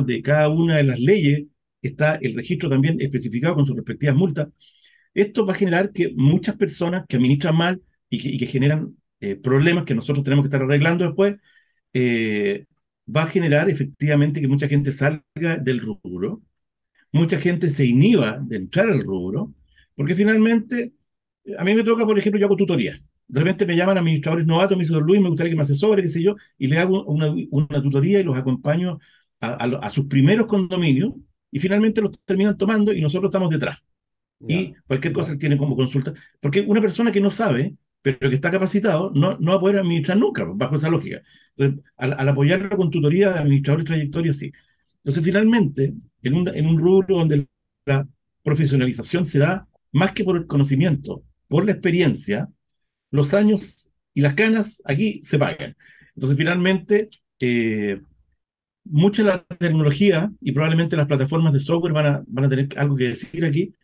[0.07, 1.45] de cada una de las leyes,
[1.83, 4.49] está el registro también especificado con sus respectivas multas.
[5.15, 9.85] Esto va a generar que muchas personas que administran mal y que, generan eh, problemas
[9.85, 11.37] que nosotros tenemos que estar arreglando después,
[11.95, 12.67] eh,
[13.15, 16.43] va a generar efectivamente que mucha gente salga del rubro,
[17.13, 19.55] mucha gente se inhiba de entrar al rubro,
[19.97, 20.95] porque finalmente,
[21.59, 23.01] a mí me toca, por ejemplo, yo hago tutoría.
[23.29, 26.09] De repente me llaman administradores novatos, me dicen, Luis, me gustaría que me asesore, qué
[26.09, 28.99] sé yo, y le hago una, una tutoría y los acompaño
[29.41, 31.15] a, a sus primeros condominios,
[31.51, 33.79] y finalmente los terminan tomando y nosotros estamos detrás
[34.49, 36.13] y cualquier cosa tiene como consulta.
[36.41, 39.79] Porque una persona que no sabe, pero que está capacitado, no, no va a poder
[39.79, 41.23] administrar nunca, bajo esa lógica.
[41.57, 44.53] Entonces, al, apoyarlo con tutoría de administradores trayectoria, sí.
[44.99, 47.47] Entonces, finalmente, en un, en un rubro donde
[47.87, 48.09] la
[48.43, 52.49] profesionalización se da más que por el conocimiento, por la experiencia,
[53.11, 55.77] los años y las canas aquí se pagan.
[56.15, 57.09] Entonces, finalmente,
[57.41, 58.01] eh,
[58.85, 62.69] mucha de la tecnología y probablemente las plataformas de software van a, van a tener
[62.77, 63.75] algo que decir aquí,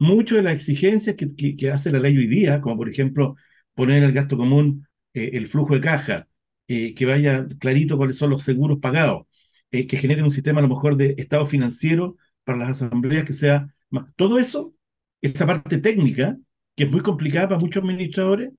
[0.00, 3.36] muchas de las exigencias que, hace la ley hoy día, como por ejemplo
[3.74, 6.28] poner en el gasto común eh, el flujo de caja,
[6.68, 9.26] eh, que vaya clarito cuáles son los seguros pagados,
[9.70, 13.34] eh, que genere un sistema a lo mejor de estado financiero para las asambleas que
[13.34, 14.06] sea más.
[14.16, 14.74] Todo eso,
[15.20, 16.36] esa parte técnica,
[16.76, 18.52] que es muy complicada para muchos administradores,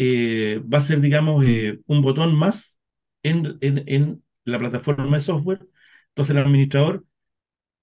[0.00, 1.44] va a ser, digamos,
[1.86, 2.78] un botón más
[3.22, 5.66] en, en, en la plataforma de software.
[6.10, 7.04] Entonces el administrador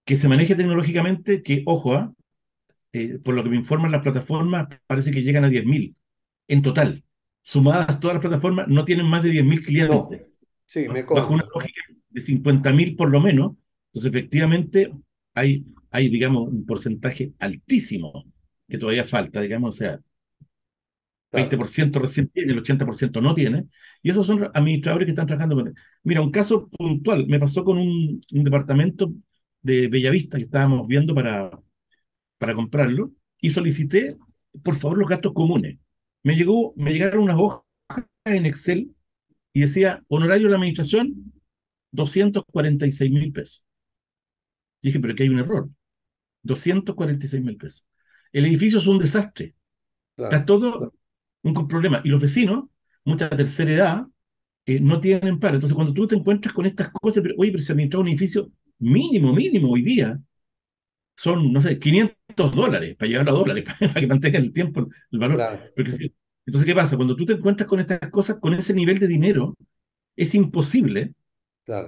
[0.06, 2.14] que se maneje tecnológicamente, que, ojo, ¿ah?
[2.98, 5.93] Eh, por lo que me informan las plataformas, parece que llegan a 10.000
[6.48, 7.04] en total.
[7.41, 10.22] Sumadas todas las plataformas, no tienen más de 10.000 clientes.
[10.66, 13.52] Sí, me Bajo una lógica de 50.000 por lo menos.
[13.88, 14.93] Entonces, efectivamente,
[15.34, 18.24] hay, hay, digamos, un porcentaje altísimo
[18.66, 20.00] que todavía falta, digamos, o sea,
[21.34, 23.66] 20% recién tiene, el 80% no tiene,
[24.02, 25.74] y esos son administradores que están trabajando con él.
[26.04, 29.12] Mira, un caso puntual, me pasó con un, un departamento
[29.62, 31.52] de Bellavista que estábamos viendo para,
[32.46, 34.18] para comprarlo y solicité,
[34.64, 35.80] por favor, los gastos comunes.
[36.22, 37.64] Me, llegó, me llegaron unas hojas
[38.24, 38.96] en Excel
[39.52, 41.34] y decía, honorario de la administración,
[41.91, 43.66] 246 mil pesos.
[44.84, 45.70] dije, pero aquí hay un error.
[46.43, 47.88] 246 mil pesos.
[48.32, 49.56] El edificio es un desastre.
[50.16, 50.93] Está todo
[51.41, 52.02] un problema.
[52.04, 52.66] Y los vecinos,
[53.06, 54.08] mucha tercera edad,
[54.68, 55.56] eh, no tienen paro.
[55.56, 58.52] Entonces, cuando tú te encuentras con estas cosas, pero, oye, pero se administra un edificio
[58.78, 60.20] mínimo, mínimo hoy día,
[61.16, 65.20] son, no sé, 500 dólares para llegar a dólares, para, que mantenga el tiempo, el
[65.20, 65.41] valor.
[65.76, 66.11] entonces,
[66.66, 66.95] ¿qué pasa?
[66.95, 69.57] Cuando tú te encuentras con estas cosas, con ese nivel de dinero,
[70.16, 71.13] es imposible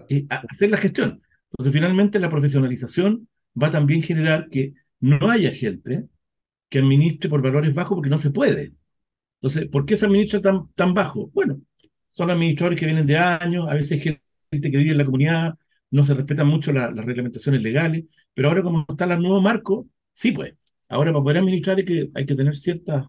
[0.10, 1.22] eh, hacer la gestión.
[1.52, 3.28] Entonces, finalmente, la profesionalización
[3.62, 6.08] va a también generar que no haya gente
[6.70, 8.74] que administre por valores bajos porque no se puede.
[9.38, 11.30] Entonces, ¿por qué se administra tan, tan bajo?
[11.34, 11.62] Bueno,
[12.12, 14.22] son administradores que vienen de años, a veces gente
[14.52, 15.56] que vive en la comunidad,
[15.92, 20.32] no se respetan mucho las reglamentaciones legales, pero ahora como está el nuevo marco, sí
[20.32, 20.54] pues.
[20.90, 23.06] Ahora, para poder administrar hay que, hay que tener ciertas,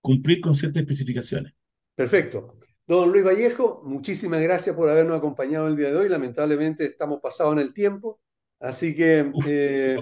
[0.00, 1.52] cumplir con ciertas especificaciones.
[1.94, 2.58] Perfecto.
[2.86, 6.08] Don Luis Vallejo, muchísimas gracias por habernos acompañado el día de hoy.
[6.08, 8.20] Lamentablemente estamos pasados en el tiempo,
[8.60, 10.00] así que eh,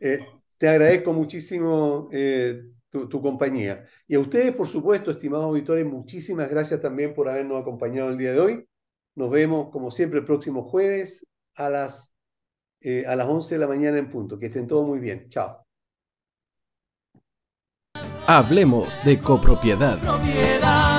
[0.00, 0.18] eh,
[0.58, 3.86] te agradezco muchísimo eh, tu, tu, compañía.
[4.08, 8.32] Y a ustedes, por supuesto, estimados auditores, muchísimas gracias también por habernos acompañado el día
[8.32, 8.68] de hoy.
[9.14, 11.24] Nos vemos, como siempre, el próximo jueves
[11.56, 12.12] a las,
[13.06, 14.38] a las 11 de la mañana en punto.
[14.38, 15.28] Que estén todos muy bien.
[15.28, 15.66] Chao.
[18.26, 19.98] Hablemos de copropiedad.
[20.00, 20.95] Propiedad.